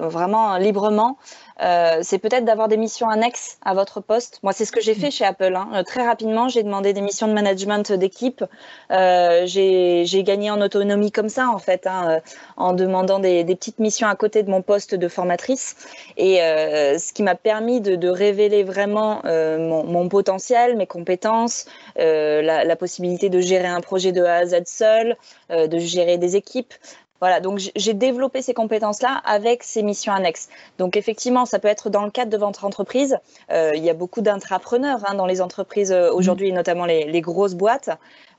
vraiment 0.00 0.56
librement. 0.56 1.18
Euh, 1.62 2.00
c'est 2.02 2.18
peut-être 2.18 2.44
d'avoir 2.44 2.68
des 2.68 2.76
missions 2.76 3.08
annexes 3.08 3.58
à 3.64 3.74
votre 3.74 4.00
poste. 4.00 4.40
Moi, 4.42 4.52
c'est 4.52 4.64
ce 4.64 4.72
que 4.72 4.80
j'ai 4.80 4.94
fait 4.94 5.10
chez 5.10 5.24
Apple. 5.24 5.54
Hein. 5.56 5.68
Euh, 5.74 5.82
très 5.82 6.04
rapidement, 6.04 6.48
j'ai 6.48 6.62
demandé 6.62 6.92
des 6.92 7.00
missions 7.00 7.28
de 7.28 7.32
management 7.32 7.92
d'équipe. 7.92 8.44
Euh, 8.90 9.46
j'ai 9.46 10.22
gagné 10.22 10.50
en 10.50 10.60
autonomie 10.60 11.12
comme 11.12 11.28
ça, 11.28 11.48
en 11.48 11.58
fait, 11.58 11.86
hein, 11.86 12.20
en 12.56 12.72
demandant 12.72 13.18
des, 13.18 13.44
petites 13.44 13.78
missions 13.78 14.06
à 14.06 14.14
côté 14.16 14.42
de 14.42 14.50
mon 14.50 14.60
poste 14.60 14.94
de 14.94 15.08
formatrice. 15.08 15.76
Et 16.16 16.36
ce 16.36 17.12
qui 17.12 17.22
m'a 17.22 17.34
permis 17.34 17.80
de, 17.80 18.08
révéler 18.08 18.62
vraiment 18.62 19.22
mon, 19.24 20.08
potentiel, 20.08 20.76
mes 20.76 20.86
compétences, 20.86 21.66
la, 21.96 22.64
la, 22.64 22.76
possibilité 22.76 23.28
de 23.28 23.40
gérer 23.40 23.66
un 23.66 23.80
projet 23.80 24.12
de 24.12 24.22
A 24.22 24.36
à 24.36 24.46
Z 24.46 24.62
seul, 24.66 25.16
de 25.50 25.78
gérer 25.78 26.18
des 26.18 26.36
équipes. 26.36 26.74
Voilà, 27.20 27.40
donc 27.40 27.60
j'ai 27.74 27.94
développé 27.94 28.42
ces 28.42 28.52
compétences-là 28.52 29.20
avec 29.24 29.62
ces 29.62 29.82
missions 29.82 30.12
annexes. 30.12 30.48
Donc 30.78 30.96
effectivement, 30.96 31.46
ça 31.46 31.58
peut 31.58 31.68
être 31.68 31.88
dans 31.88 32.04
le 32.04 32.10
cadre 32.10 32.30
de 32.30 32.36
votre 32.36 32.64
entreprise. 32.64 33.16
Euh, 33.50 33.72
il 33.74 33.84
y 33.84 33.90
a 33.90 33.94
beaucoup 33.94 34.20
d'intrapreneurs 34.20 35.02
hein, 35.08 35.14
dans 35.14 35.26
les 35.26 35.40
entreprises 35.40 35.92
euh, 35.92 36.12
aujourd'hui, 36.12 36.52
notamment 36.52 36.84
les, 36.84 37.20
grosses 37.20 37.54
boîtes, 37.54 37.90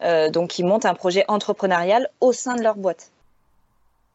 euh, 0.04 0.30
donc 0.30 0.52
qui 0.52 0.64
montent 0.64 0.86
un 0.86 0.94
projet 0.94 1.26
entrepreneurial 1.28 2.10
au 2.22 2.32
sein 2.32 2.56
de 2.56 2.62
leur 2.62 2.76
boîte. 2.76 3.12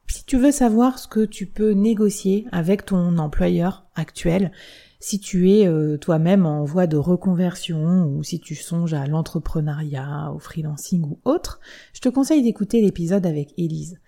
Si 0.07 0.25
tu 0.25 0.37
veux 0.37 0.53
savoir 0.53 0.99
ce 0.99 1.09
que 1.09 1.25
tu 1.25 1.47
peux 1.47 1.73
négocier 1.73 2.47
avec 2.53 2.85
ton 2.85 3.19
employeur 3.19 3.85
actuel, 3.97 4.53
si 5.01 5.19
tu 5.19 5.51
es 5.51 5.69
toi-même 6.01 6.47
en 6.47 6.65
voie 6.65 6.87
de 6.87 6.97
reconversion 6.97 8.05
ou 8.05 8.23
si 8.23 8.39
tu 8.39 8.55
songes 8.55 8.95
à 8.95 9.07
l'entrepreneuriat, 9.07 10.31
au 10.35 10.39
freelancing 10.39 11.03
ou 11.03 11.19
autre, 11.25 11.61
je 11.93 12.01
te 12.01 12.09
conseille 12.09 12.43
d'écouter 12.43 12.81
l'épisode 12.81 13.27
avec 13.27 13.53
Élise 13.57 13.99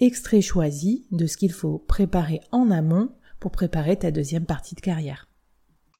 extrait 0.00 0.40
choisi 0.40 1.06
de 1.10 1.26
ce 1.26 1.36
qu'il 1.36 1.52
faut 1.52 1.78
préparer 1.78 2.40
en 2.52 2.70
amont 2.70 3.10
pour 3.40 3.50
préparer 3.50 3.98
ta 3.98 4.10
deuxième 4.10 4.46
partie 4.46 4.74
de 4.74 4.80
carrière. 4.80 5.28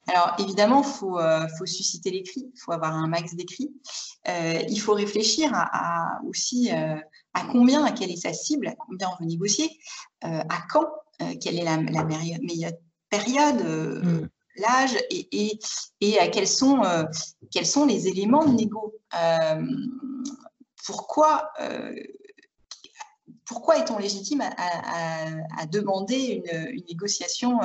Alors 0.06 0.34
évidemment, 0.38 0.82
il 0.82 0.88
faut, 0.88 1.18
euh, 1.18 1.46
faut, 1.58 1.66
susciter 1.66 2.10
l'écrit, 2.10 2.50
il 2.54 2.60
faut 2.60 2.72
avoir 2.72 2.94
un 2.94 3.06
max 3.06 3.34
d'écrit. 3.34 3.70
Euh, 4.28 4.60
il 4.68 4.78
faut 4.78 4.92
réfléchir 4.92 5.50
à, 5.54 6.20
aussi 6.28 6.70
euh, 6.72 6.96
à 7.32 7.44
combien, 7.50 7.84
à 7.84 7.92
quelle 7.92 8.10
est 8.10 8.16
sa 8.16 8.32
cible, 8.32 8.68
à 8.68 8.74
combien 8.74 9.08
on 9.08 9.22
veut 9.22 9.28
négocier, 9.28 9.70
à 10.22 10.62
quand, 10.70 10.86
quelle 11.40 11.58
est 11.58 11.64
la, 11.64 11.76
meilleure 11.76 12.72
période, 13.10 13.62
mm. 13.62 14.28
l'âge 14.56 14.96
et, 15.10 15.58
et, 16.00 16.18
à 16.18 16.28
quels 16.28 16.48
sont, 16.48 16.82
quels 17.50 17.66
sont 17.66 17.84
les 17.84 18.08
éléments 18.08 18.44
de 18.44 18.52
négo. 18.52 18.94
pourquoi 20.86 21.50
pourquoi 23.46 23.78
est-on 23.78 23.98
légitime 23.98 24.42
à, 24.42 25.66
demander 25.66 26.42
une, 26.44 26.84
négociation, 26.88 27.60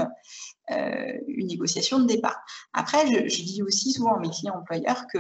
euh, 0.72 1.13
une 1.28 1.48
négociation 1.48 2.00
de 2.00 2.06
départ? 2.06 2.39
Après, 2.74 3.08
je, 3.08 3.44
dis 3.44 3.63
aussi 3.63 3.92
souvent 3.92 4.15
à 4.15 4.20
mes 4.20 4.30
clients 4.30 4.58
employeurs 4.58 5.08
que 5.08 5.20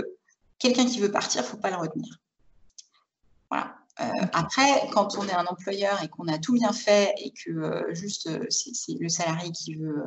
quelqu'un 0.57 0.85
qui 0.85 0.99
veut 0.99 1.11
partir, 1.11 1.41
il 1.41 1.45
ne 1.45 1.49
faut 1.49 1.57
pas 1.57 1.71
le 1.71 1.77
retenir. 1.77 2.17
Voilà. 3.49 3.78
Euh, 4.01 4.05
après, 4.33 4.87
quand 4.93 5.17
on 5.17 5.27
est 5.27 5.33
un 5.33 5.45
employeur 5.45 6.01
et 6.03 6.07
qu'on 6.07 6.27
a 6.27 6.37
tout 6.37 6.53
bien 6.53 6.73
fait 6.73 7.13
et 7.17 7.31
que 7.31 7.51
euh, 7.51 7.93
juste 7.93 8.29
c'est 8.49 8.97
le 8.99 9.09
salarié 9.09 9.51
qui 9.51 9.75
veut, 9.75 10.03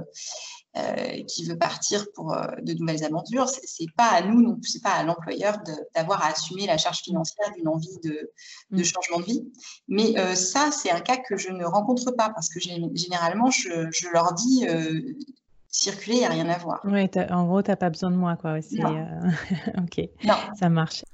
euh, 0.78 1.22
qui 1.24 1.44
veut 1.44 1.58
partir 1.58 2.06
pour 2.14 2.32
euh, 2.32 2.46
de 2.62 2.72
nouvelles 2.72 3.04
aventures, 3.04 3.46
c'est 3.46 3.92
pas 3.94 4.08
à 4.08 4.22
nous, 4.22 4.40
non 4.40 4.58
c'est 4.62 4.82
pas 4.82 4.92
à 4.92 5.02
l'employeur 5.02 5.58
d'avoir 5.94 6.24
à 6.24 6.28
assumer 6.28 6.66
la 6.66 6.78
charge 6.78 7.02
financière 7.02 7.52
d'une 7.54 7.68
envie 7.68 7.98
de, 8.02 8.30
de, 8.70 8.80
mm. 8.80 8.82
changement 8.82 9.18
de 9.18 9.24
vie. 9.24 9.52
Mais 9.88 10.18
euh, 10.18 10.34
ça, 10.34 10.70
c'est 10.72 10.90
un 10.90 11.00
cas 11.00 11.18
que 11.18 11.36
je 11.36 11.50
ne 11.50 11.62
rencontre 11.66 12.12
pas 12.12 12.30
parce 12.30 12.48
que 12.48 12.58
généralement, 12.58 13.50
je, 13.50 13.90
je 13.92 14.08
leur 14.14 14.32
dis 14.32 14.64
circuler, 15.68 16.16
il 16.16 16.20
n'y 16.20 16.24
a 16.24 16.30
rien 16.30 16.48
à 16.48 16.56
voir. 16.56 16.80
Oui, 16.84 17.06
en 17.28 17.44
gros, 17.44 17.60
tu 17.60 17.70
n'as 17.70 17.76
pas 17.76 17.90
besoin 17.90 18.10
de 18.10 18.16
moi, 18.16 18.36
quoi. 18.36 18.54
ok, 19.76 20.08
non. 20.24 20.36
ça 20.58 20.70
marche. 20.70 21.04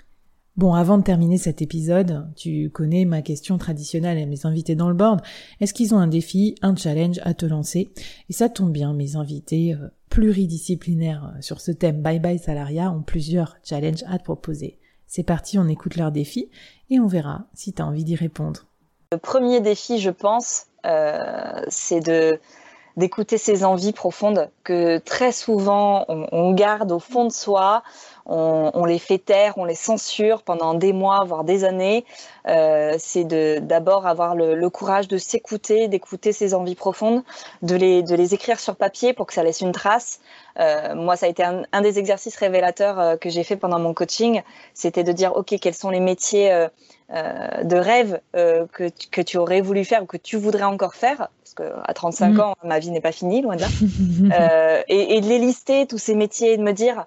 Bon, 0.59 0.75
avant 0.75 0.99
de 0.99 1.05
terminer 1.05 1.39
cet 1.39 1.63
épisode, 1.63 2.27
tu 2.35 2.69
connais 2.69 3.05
ma 3.05 3.23
question 3.23 3.59
traditionnelle 3.59 4.19
à 4.19 4.27
mes 4.27 4.45
invités 4.45 4.75
dans 4.75 4.89
le 4.89 4.95
board. 4.95 5.21
Est-ce 5.61 5.73
qu'ils 5.73 5.95
ont 5.95 5.99
un 5.99 6.09
défi, 6.09 6.57
un 6.63 6.75
challenge 6.75 7.21
à 7.23 7.33
te 7.33 7.47
lancer? 7.47 7.93
Et 8.29 8.33
ça 8.33 8.49
tombe 8.49 8.73
bien, 8.73 8.93
mes 8.93 9.15
invités 9.15 9.75
euh, 9.75 9.87
pluridisciplinaires 10.11 11.33
euh, 11.37 11.41
sur 11.43 11.61
ce 11.61 11.71
thème 11.71 12.03
Bye 12.03 12.19
Bye 12.19 12.41
Salaria 12.41 12.91
ont 12.91 13.03
plusieurs 13.03 13.57
challenges 13.63 14.03
à 14.09 14.19
te 14.19 14.25
proposer. 14.25 14.81
C'est 15.07 15.23
parti, 15.23 15.61
on 15.61 15.69
écoute 15.69 15.95
leurs 15.95 16.11
défis 16.11 16.51
et 16.91 16.99
on 16.99 17.07
verra 17.07 17.45
si 17.55 17.73
tu 17.73 17.81
as 17.81 17.87
envie 17.87 18.03
d'y 18.03 18.17
répondre. 18.17 18.67
Le 19.13 19.19
premier 19.19 19.61
défi, 19.61 20.01
je 20.01 20.11
pense, 20.11 20.67
euh, 20.87 21.63
c'est 21.69 22.01
d'écouter 22.97 23.39
ses 23.39 23.65
envies 23.65 23.93
profondes 23.93 24.51
que 24.65 24.99
très 24.99 25.31
souvent 25.31 26.05
on, 26.09 26.53
garde 26.53 26.91
au 26.91 26.99
fond 26.99 27.27
de 27.27 27.33
soi, 27.33 27.85
on, 28.29 28.85
les 28.85 28.99
fait 28.99 29.19
taire, 29.19 29.55
on 29.57 29.65
les 29.65 29.75
censure 29.75 30.43
pendant 30.43 30.75
des 30.75 30.93
mois, 30.93 31.25
voire 31.25 31.45
des 31.45 31.65
années. 31.65 32.05
Euh, 32.47 32.95
c'est 32.99 33.25
d'abord 33.25 34.07
avoir 34.07 34.35
le, 34.35 34.69
courage 34.69 35.09
de 35.09 35.17
s'écouter, 35.17 35.89
d'écouter 35.89 36.33
ses 36.33 36.55
envies 36.55 36.75
profondes, 36.75 37.23
de 37.63 37.75
les, 37.75 38.03
de 38.03 38.15
les 38.15 38.35
écrire 38.35 38.61
sur 38.61 38.77
papier 38.77 39.15
pour 39.15 39.27
que 39.27 39.33
ça 39.33 39.43
laisse 39.43 39.61
une 39.61 39.73
trace. 39.73 40.21
Euh, 40.61 40.95
moi, 40.95 41.17
ça 41.17 41.27
a 41.27 41.29
été 41.29 41.43
un, 41.43 41.81
des 41.81 41.99
exercices 41.99 42.37
révélateurs 42.37 42.99
euh, 42.99 43.17
que 43.17 43.31
j'ai 43.31 43.45
fait 43.45 43.57
pendant 43.57 43.79
mon 43.79 43.95
coaching. 43.95 44.43
C'était 44.75 45.05
de 45.05 45.13
dire, 45.13 45.35
OK, 45.37 45.55
quels 45.61 45.75
sont 45.75 45.91
les 45.91 46.01
métiers 46.01 46.67
de 47.11 47.77
rêve 47.77 48.21
que, 48.35 48.91
que 49.11 49.23
tu 49.23 49.39
aurais 49.39 49.63
voulu 49.63 49.85
faire 49.85 50.03
ou 50.03 50.07
que 50.07 50.19
tu 50.19 50.37
voudrais 50.37 50.65
encore 50.65 50.95
faire? 50.95 51.29
Parce 51.55 51.71
qu'à 51.71 51.95
35 51.95 52.29
mm. 52.31 52.41
ans, 52.41 52.55
ma 52.65 52.79
vie 52.79 52.91
n'est 52.91 53.01
pas 53.01 53.13
finie, 53.13 53.43
loin 53.43 53.57
de 53.57 53.63
là. 53.63 53.69
Euh, 54.39 54.83
et, 54.89 55.21
de 55.21 55.27
les 55.27 55.39
lister, 55.39 55.87
tous 55.87 55.99
ces 55.99 56.15
métiers, 56.15 56.53
et 56.53 56.57
de 56.57 56.63
me 56.63 56.73
dire, 56.73 57.07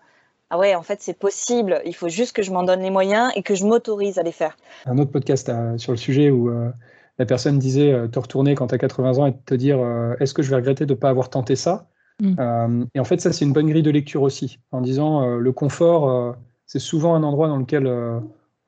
ah 0.52 0.58
ouais, 0.58 0.76
en 0.76 0.84
fait, 0.84 1.02
c'est 1.02 1.18
possible, 1.18 1.82
il 1.86 1.96
faut 1.96 2.10
juste 2.10 2.36
que 2.36 2.44
je 2.44 2.52
m'en 2.52 2.64
donne 2.64 2.82
les 2.82 2.90
moyens 2.90 3.32
et 3.36 3.42
que 3.42 3.56
je 3.56 3.66
m'autorise 3.66 4.20
à 4.20 4.24
les 4.24 4.32
faire. 4.32 4.58
Un 4.86 4.98
autre 4.98 5.12
podcast 5.12 5.50
euh, 5.50 5.78
sur 5.78 5.92
le 5.92 5.98
sujet 5.98 6.30
où 6.30 6.50
euh, 6.50 6.70
la 7.18 7.26
personne 7.26 7.58
disait 7.58 8.08
te 8.10 8.20
retourner 8.20 8.54
quand 8.56 8.68
tu 8.68 8.76
as 8.76 8.78
80 8.78 9.18
ans 9.18 9.26
et 9.28 9.34
te 9.34 9.56
dire, 9.56 9.80
est-ce 10.20 10.34
que 10.34 10.42
je 10.42 10.50
vais 10.50 10.58
regretter 10.58 10.86
de 10.86 10.94
ne 10.94 11.00
pas 11.00 11.10
avoir 11.10 11.30
tenté 11.30 11.56
ça? 11.56 11.88
Mm. 12.22 12.86
Et 12.96 13.00
en 13.00 13.04
fait, 13.04 13.22
ça, 13.22 13.32
c'est 13.32 13.46
une 13.46 13.54
bonne 13.54 13.68
grille 13.68 13.84
de 13.84 13.92
lecture 13.92 14.22
aussi, 14.24 14.60
en 14.72 14.82
disant, 14.82 15.26
le 15.26 15.52
confort, 15.52 16.36
c'est 16.66 16.80
souvent 16.80 17.16
un 17.16 17.24
endroit 17.24 17.48
dans 17.48 17.58
lequel 17.58 17.88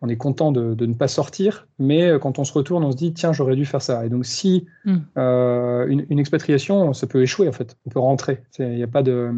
on 0.04 0.10
est 0.10 0.18
content 0.18 0.52
de, 0.52 0.86
ne 0.86 0.94
pas 0.94 1.08
sortir, 1.08 1.66
mais 1.80 2.04
euh, 2.04 2.20
quand 2.20 2.38
on 2.38 2.44
se 2.44 2.52
retourne, 2.52 2.84
on 2.84 2.92
se 2.92 2.98
dit 2.98 3.14
tiens, 3.14 3.32
j'aurais 3.32 3.56
dû 3.56 3.66
faire 3.66 3.82
ça. 3.82 4.06
Et 4.06 4.10
donc, 4.10 4.26
si 4.26 4.68
hmm. 4.84 4.98
euh, 5.18 5.88
une, 5.88 6.20
expatriation, 6.20 6.92
ça 6.92 7.08
peut 7.08 7.22
échouer 7.22 7.48
en 7.48 7.54
fait, 7.54 7.78
on 7.86 7.90
peut 7.90 8.00
rentrer. 8.00 8.44
Il 8.60 8.76
n'y 8.76 8.84
a 8.84 8.88
pas 8.88 9.02
de 9.02 9.34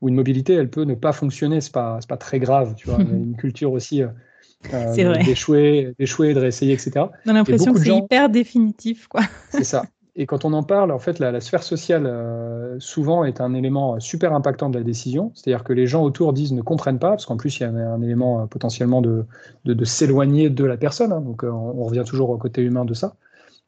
ou 0.00 0.08
une 0.08 0.14
mobilité, 0.14 0.54
elle 0.54 0.70
peut 0.70 0.84
ne 0.84 0.94
pas 0.94 1.12
fonctionner. 1.12 1.60
C'est 1.60 1.72
pas 1.72 1.98
pas 2.08 2.16
très 2.16 2.38
grave, 2.38 2.74
tu 2.76 2.88
vois. 2.88 2.98
une 3.00 3.36
culture 3.36 3.72
aussi. 3.72 4.02
Euh, 4.02 4.08
d'échouer, 5.24 5.94
d'échouer, 5.98 6.34
de 6.34 6.40
réessayer, 6.40 6.74
etc. 6.74 7.06
On 7.24 7.30
a 7.30 7.32
l'impression 7.32 7.72
que 7.72 7.80
c'est 7.80 7.96
hyper 7.96 8.28
définitif, 8.28 9.06
quoi. 9.08 9.22
c'est 9.50 9.64
ça. 9.64 9.84
Et 10.16 10.26
quand 10.26 10.44
on 10.44 10.52
en 10.52 10.62
parle, 10.62 10.90
en 10.90 10.98
fait, 10.98 11.18
la, 11.18 11.40
sphère 11.40 11.62
sociale, 11.62 12.04
euh, 12.06 12.76
souvent, 12.80 13.24
est 13.24 13.40
un 13.40 13.54
élément 13.54 13.94
euh, 13.94 14.00
super 14.00 14.34
impactant 14.34 14.68
de 14.68 14.78
la 14.78 14.84
décision. 14.84 15.32
C'est-à-dire 15.34 15.64
que 15.64 15.72
les 15.72 15.86
gens 15.86 16.02
autour 16.02 16.32
disent 16.32 16.52
ne 16.52 16.62
comprennent 16.62 16.98
pas, 16.98 17.10
parce 17.10 17.26
qu'en 17.26 17.36
plus, 17.36 17.58
il 17.58 17.62
y 17.62 17.64
a 17.64 17.70
un, 17.70 18.02
élément 18.02 18.42
euh, 18.42 18.46
potentiellement 18.46 19.02
de, 19.02 19.24
de, 19.64 19.84
s'éloigner 19.84 20.50
de 20.50 20.64
la 20.64 20.76
personne. 20.76 21.12
Hein. 21.12 21.20
donc, 21.20 21.44
on, 21.44 21.84
revient 21.84 22.04
toujours 22.06 22.30
au 22.30 22.38
côté 22.38 22.60
humain 22.62 22.84
de 22.84 22.94
ça. 22.94 23.14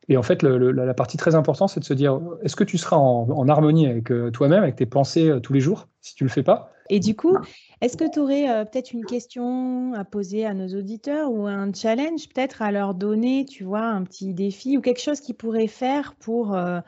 Et 0.08 0.16
en 0.16 0.22
fait, 0.22 0.42
la, 0.42 0.94
partie 0.94 1.16
très 1.16 1.34
importante, 1.34 1.70
c'est 1.70 1.80
de 1.80 1.84
se 1.84 1.94
dire 1.94 2.20
est-ce 2.42 2.56
que 2.56 2.64
tu 2.64 2.76
seras 2.76 2.96
en, 2.96 3.28
en 3.30 3.48
harmonie 3.48 3.86
avec 3.86 4.12
toi-même, 4.32 4.62
avec 4.62 4.76
tes 4.76 4.86
pensées 4.86 5.32
tous 5.42 5.52
les 5.52 5.60
jours 5.60 5.88
Si 6.00 6.14
tu 6.14 6.24
le 6.24 6.30
fais 6.30 6.42
pas, 6.42 6.72
et 6.92 7.00
du 7.00 7.16
coup, 7.16 7.36
est-ce 7.80 7.96
que 7.96 8.04
tu 8.10 8.18
aurais 8.18 8.50
euh, 8.50 8.64
peut-être 8.66 8.92
une 8.92 9.06
question 9.06 9.94
à 9.94 10.04
poser 10.04 10.44
à 10.44 10.52
nos 10.52 10.68
auditeurs 10.78 11.32
ou 11.32 11.46
un 11.46 11.72
challenge 11.72 12.28
peut-être 12.28 12.60
à 12.60 12.70
leur 12.70 12.94
donner, 12.94 13.46
tu 13.46 13.64
vois, 13.64 13.80
un 13.80 14.04
petit 14.04 14.34
défi 14.34 14.76
ou 14.76 14.82
quelque 14.82 15.00
chose 15.00 15.20
qu'ils 15.20 15.36
pourraient 15.36 15.68
faire 15.68 16.14
pour, 16.16 16.54
euh, 16.54 16.80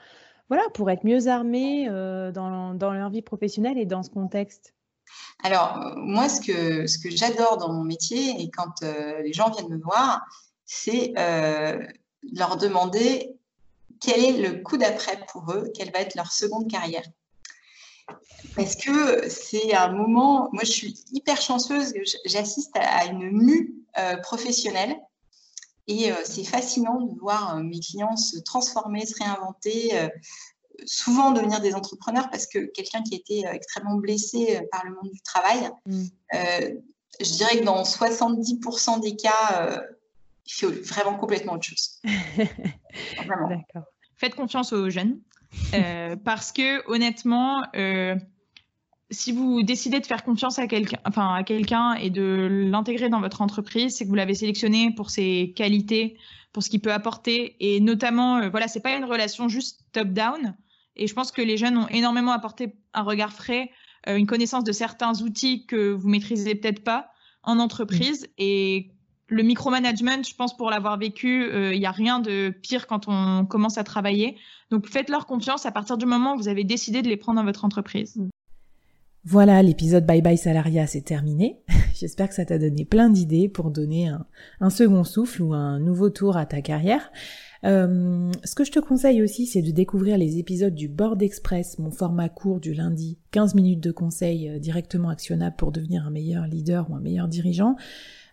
voilà, 0.48 0.64
pour 0.74 0.90
être 0.90 1.04
mieux 1.04 1.28
armés 1.28 1.88
euh, 1.88 2.32
dans, 2.32 2.74
dans, 2.74 2.92
leur 2.92 3.08
vie 3.08 3.22
professionnelle 3.22 3.78
et 3.78 3.86
dans 3.86 4.02
ce 4.02 4.10
contexte? 4.10 4.74
Alors, 5.42 5.94
moi, 5.96 6.28
ce 6.28 6.40
que, 6.40 6.86
ce 6.86 6.98
que 6.98 7.10
j'adore 7.10 7.56
dans 7.56 7.72
mon 7.72 7.84
métier 7.84 8.42
et 8.42 8.50
quand 8.50 8.82
les 9.22 9.32
gens 9.32 9.50
viennent 9.50 9.70
me 9.70 9.82
voir, 9.82 10.20
c'est 10.66 11.14
leur 12.32 12.56
demander 12.56 13.36
quel 14.00 14.24
est 14.24 14.32
le 14.32 14.62
coup 14.62 14.76
d'après 14.76 15.24
pour 15.28 15.50
eux, 15.52 15.70
quelle 15.74 15.92
va 15.92 16.00
être 16.00 16.14
leur 16.14 16.32
seconde 16.32 16.70
carrière. 16.70 17.04
Parce 18.56 18.76
que 18.76 19.28
c'est 19.28 19.74
un 19.74 19.92
moment, 19.92 20.48
moi 20.52 20.62
je 20.64 20.70
suis 20.70 21.04
hyper 21.12 21.40
chanceuse, 21.40 21.94
j'assiste 22.24 22.76
à 22.76 23.06
une 23.06 23.30
mue 23.30 23.74
euh, 23.98 24.16
professionnelle 24.18 24.96
et 25.86 26.12
euh, 26.12 26.16
c'est 26.24 26.44
fascinant 26.44 27.00
de 27.00 27.18
voir 27.18 27.56
euh, 27.56 27.62
mes 27.62 27.80
clients 27.80 28.16
se 28.16 28.38
transformer, 28.38 29.06
se 29.06 29.22
réinventer, 29.22 30.10
souvent 30.84 31.30
devenir 31.30 31.60
des 31.60 31.74
entrepreneurs 31.74 32.28
parce 32.30 32.46
que 32.46 32.58
quelqu'un 32.58 33.02
qui 33.02 33.14
a 33.14 33.18
été 33.18 33.44
extrêmement 33.52 33.96
blessé 33.96 34.60
par 34.70 34.84
le 34.84 34.94
monde 34.94 35.10
du 35.10 35.20
travail, 35.22 35.70
mm. 35.86 36.04
je 37.20 37.32
dirais 37.32 37.60
que 37.60 37.64
dans 37.64 37.82
70% 37.82 39.00
des 39.00 39.16
cas, 39.16 39.80
fait 40.46 40.66
vraiment 40.66 41.16
complètement 41.16 41.54
autre 41.54 41.64
chose. 41.64 42.00
vraiment. 43.24 43.48
D'accord. 43.48 43.84
Faites 44.16 44.34
confiance 44.34 44.72
aux 44.72 44.90
jeunes. 44.90 45.20
parce 46.24 46.52
que 46.52 46.86
honnêtement, 46.90 47.62
si 49.10 49.32
vous 49.32 49.62
décidez 49.62 50.00
de 50.00 50.06
faire 50.06 50.24
confiance 50.24 50.58
à 50.58 50.66
quelqu'un, 50.66 50.98
enfin 51.06 51.34
à 51.34 51.42
quelqu'un 51.42 51.94
et 51.94 52.10
de 52.10 52.68
l'intégrer 52.70 53.08
dans 53.08 53.20
votre 53.20 53.40
entreprise, 53.42 53.96
c'est 53.96 54.04
que 54.04 54.08
vous 54.08 54.14
l'avez 54.14 54.34
sélectionné 54.34 54.92
pour 54.94 55.10
ses 55.10 55.52
qualités, 55.56 56.18
pour 56.52 56.62
ce 56.62 56.70
qu'il 56.70 56.80
peut 56.80 56.92
apporter, 56.92 57.56
et 57.60 57.80
notamment, 57.80 58.38
euh, 58.38 58.48
voilà, 58.48 58.68
c'est 58.68 58.80
pas 58.80 58.96
une 58.96 59.04
relation 59.04 59.48
juste 59.48 59.80
top-down. 59.92 60.56
Et 60.96 61.06
je 61.06 61.14
pense 61.14 61.32
que 61.32 61.42
les 61.42 61.56
jeunes 61.56 61.76
ont 61.76 61.88
énormément 61.88 62.32
apporté 62.32 62.76
un 62.92 63.02
regard 63.02 63.32
frais, 63.32 63.70
euh, 64.08 64.16
une 64.16 64.26
connaissance 64.26 64.64
de 64.64 64.72
certains 64.72 65.20
outils 65.22 65.66
que 65.66 65.92
vous 65.92 66.08
maîtrisez 66.08 66.54
peut-être 66.54 66.84
pas 66.84 67.10
en 67.42 67.58
entreprise. 67.58 68.28
Et 68.38 68.92
le 69.28 69.42
micromanagement, 69.42 70.22
je 70.22 70.34
pense 70.34 70.56
pour 70.56 70.70
l'avoir 70.70 70.98
vécu, 70.98 71.44
euh, 71.44 71.74
il 71.74 71.80
n'y 71.80 71.86
a 71.86 71.90
rien 71.90 72.20
de 72.20 72.50
pire 72.62 72.86
quand 72.86 73.06
on 73.08 73.46
commence 73.46 73.78
à 73.78 73.84
travailler. 73.84 74.36
Donc 74.70 74.86
faites-leur 74.88 75.26
confiance 75.26 75.66
à 75.66 75.72
partir 75.72 75.96
du 75.96 76.06
moment 76.06 76.34
où 76.34 76.38
vous 76.38 76.48
avez 76.48 76.64
décidé 76.64 77.02
de 77.02 77.08
les 77.08 77.16
prendre 77.16 77.38
dans 77.38 77.44
votre 77.44 77.64
entreprise. 77.64 78.20
Voilà, 79.26 79.62
l'épisode 79.62 80.04
Bye 80.04 80.20
Bye 80.20 80.36
Salaria, 80.36 80.86
c'est 80.86 81.00
terminé. 81.00 81.62
J'espère 81.94 82.28
que 82.28 82.34
ça 82.34 82.44
t'a 82.44 82.58
donné 82.58 82.84
plein 82.84 83.08
d'idées 83.08 83.48
pour 83.48 83.70
donner 83.70 84.10
un, 84.60 84.70
second 84.70 85.04
souffle 85.04 85.42
ou 85.42 85.54
un 85.54 85.78
nouveau 85.78 86.10
tour 86.10 86.36
à 86.36 86.44
ta 86.44 86.60
carrière. 86.60 87.10
Euh, 87.64 88.30
ce 88.44 88.54
que 88.54 88.64
je 88.64 88.72
te 88.72 88.78
conseille 88.80 89.22
aussi, 89.22 89.46
c'est 89.46 89.62
de 89.62 89.70
découvrir 89.70 90.18
les 90.18 90.38
épisodes 90.38 90.74
du 90.74 90.88
Board 90.88 91.22
Express, 91.22 91.78
mon 91.78 91.90
format 91.90 92.28
court 92.28 92.60
du 92.60 92.74
lundi, 92.74 93.16
15 93.30 93.54
minutes 93.54 93.80
de 93.80 93.92
conseils 93.92 94.50
euh, 94.50 94.58
directement 94.58 95.08
actionnables 95.08 95.56
pour 95.56 95.72
devenir 95.72 96.06
un 96.06 96.10
meilleur 96.10 96.46
leader 96.46 96.90
ou 96.90 96.94
un 96.94 97.00
meilleur 97.00 97.26
dirigeant. 97.26 97.76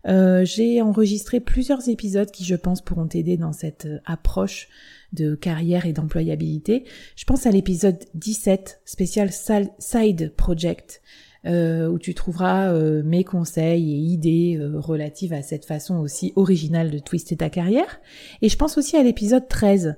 Euh, 0.08 0.44
j'ai 0.46 0.82
enregistré 0.82 1.40
plusieurs 1.40 1.88
épisodes 1.90 2.32
qui, 2.32 2.44
je 2.44 2.56
pense, 2.56 2.82
pourront 2.82 3.08
t'aider 3.08 3.38
dans 3.38 3.54
cette 3.54 3.88
approche 4.06 4.68
de 5.14 5.36
carrière 5.36 5.86
et 5.86 5.94
d'employabilité. 5.94 6.86
Je 7.16 7.26
pense 7.26 7.46
à 7.46 7.52
l'épisode 7.52 8.00
17, 8.16 8.82
spécial 8.86 9.30
Side 9.32 10.34
Project, 10.36 11.02
euh, 11.48 11.88
où 11.88 11.98
tu 11.98 12.14
trouveras 12.14 12.72
euh, 12.72 13.02
mes 13.04 13.24
conseils 13.24 13.92
et 13.92 13.98
idées 13.98 14.60
euh, 14.60 14.80
relatives 14.80 15.34
à 15.34 15.42
cette 15.42 15.66
façon 15.66 15.98
aussi 15.98 16.34
originale 16.36 16.92
de 16.92 17.00
twister 17.00 17.36
ta 17.36 17.50
carrière. 17.50 18.00
Et 18.44 18.50
je 18.50 18.56
pense 18.56 18.78
aussi 18.78 18.96
à 18.96 19.02
l'épisode 19.02 19.48
13 19.48 19.96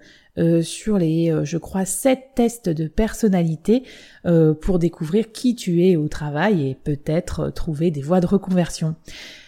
sur 0.63 0.97
les, 0.97 1.31
je 1.43 1.59
crois, 1.59 1.85
7 1.85 2.19
tests 2.33 2.67
de 2.67 2.87
personnalité 2.87 3.83
pour 4.61 4.79
découvrir 4.79 5.31
qui 5.31 5.53
tu 5.53 5.85
es 5.85 5.95
au 5.95 6.07
travail 6.07 6.69
et 6.69 6.73
peut-être 6.73 7.51
trouver 7.51 7.91
des 7.91 8.01
voies 8.01 8.19
de 8.19 8.25
reconversion. 8.25 8.95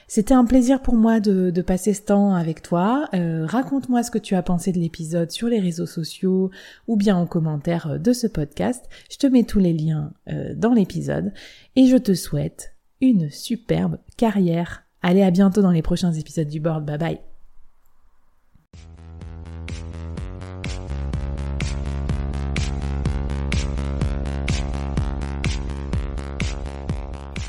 C'était 0.08 0.34
un 0.34 0.46
plaisir 0.46 0.82
pour 0.82 0.96
moi 0.96 1.20
de, 1.20 1.62
passer 1.62 1.94
ce 1.94 2.04
temps 2.04 2.36
avec 2.36 2.62
toi. 2.62 3.10
Euh, 3.14 3.46
raconte-moi 3.46 4.04
ce 4.04 4.12
que 4.12 4.18
tu 4.18 4.36
as 4.36 4.44
pensé 4.44 4.72
de 4.72 4.80
l'épisode 4.80 5.32
sur 5.32 5.48
les 5.48 5.60
réseaux 5.60 5.88
sociaux 5.88 6.52
ou 6.88 6.96
bien 6.96 7.16
en 7.16 7.26
commentaire 7.26 8.00
de 8.00 8.14
ce 8.14 8.28
podcast. 8.28 8.86
Je 9.10 9.18
te 9.18 9.28
mets 9.28 9.44
tous 9.44 9.60
les 9.60 9.74
liens 9.74 10.14
euh, 10.30 10.54
dans 10.56 10.74
l'épisode 10.74 11.34
et 11.76 11.88
je 11.88 11.98
te 11.98 12.14
souhaite 12.14 12.76
une 13.02 13.30
superbe 13.30 13.98
carrière. 14.18 14.84
Allez, 15.02 15.24
à 15.24 15.32
bientôt 15.32 15.62
dans 15.62 15.72
les 15.72 15.82
prochains 15.82 16.14
épisodes 16.14 16.48
du 16.48 16.60
board. 16.60 16.86
Bye 16.86 16.98
bye. 16.98 17.35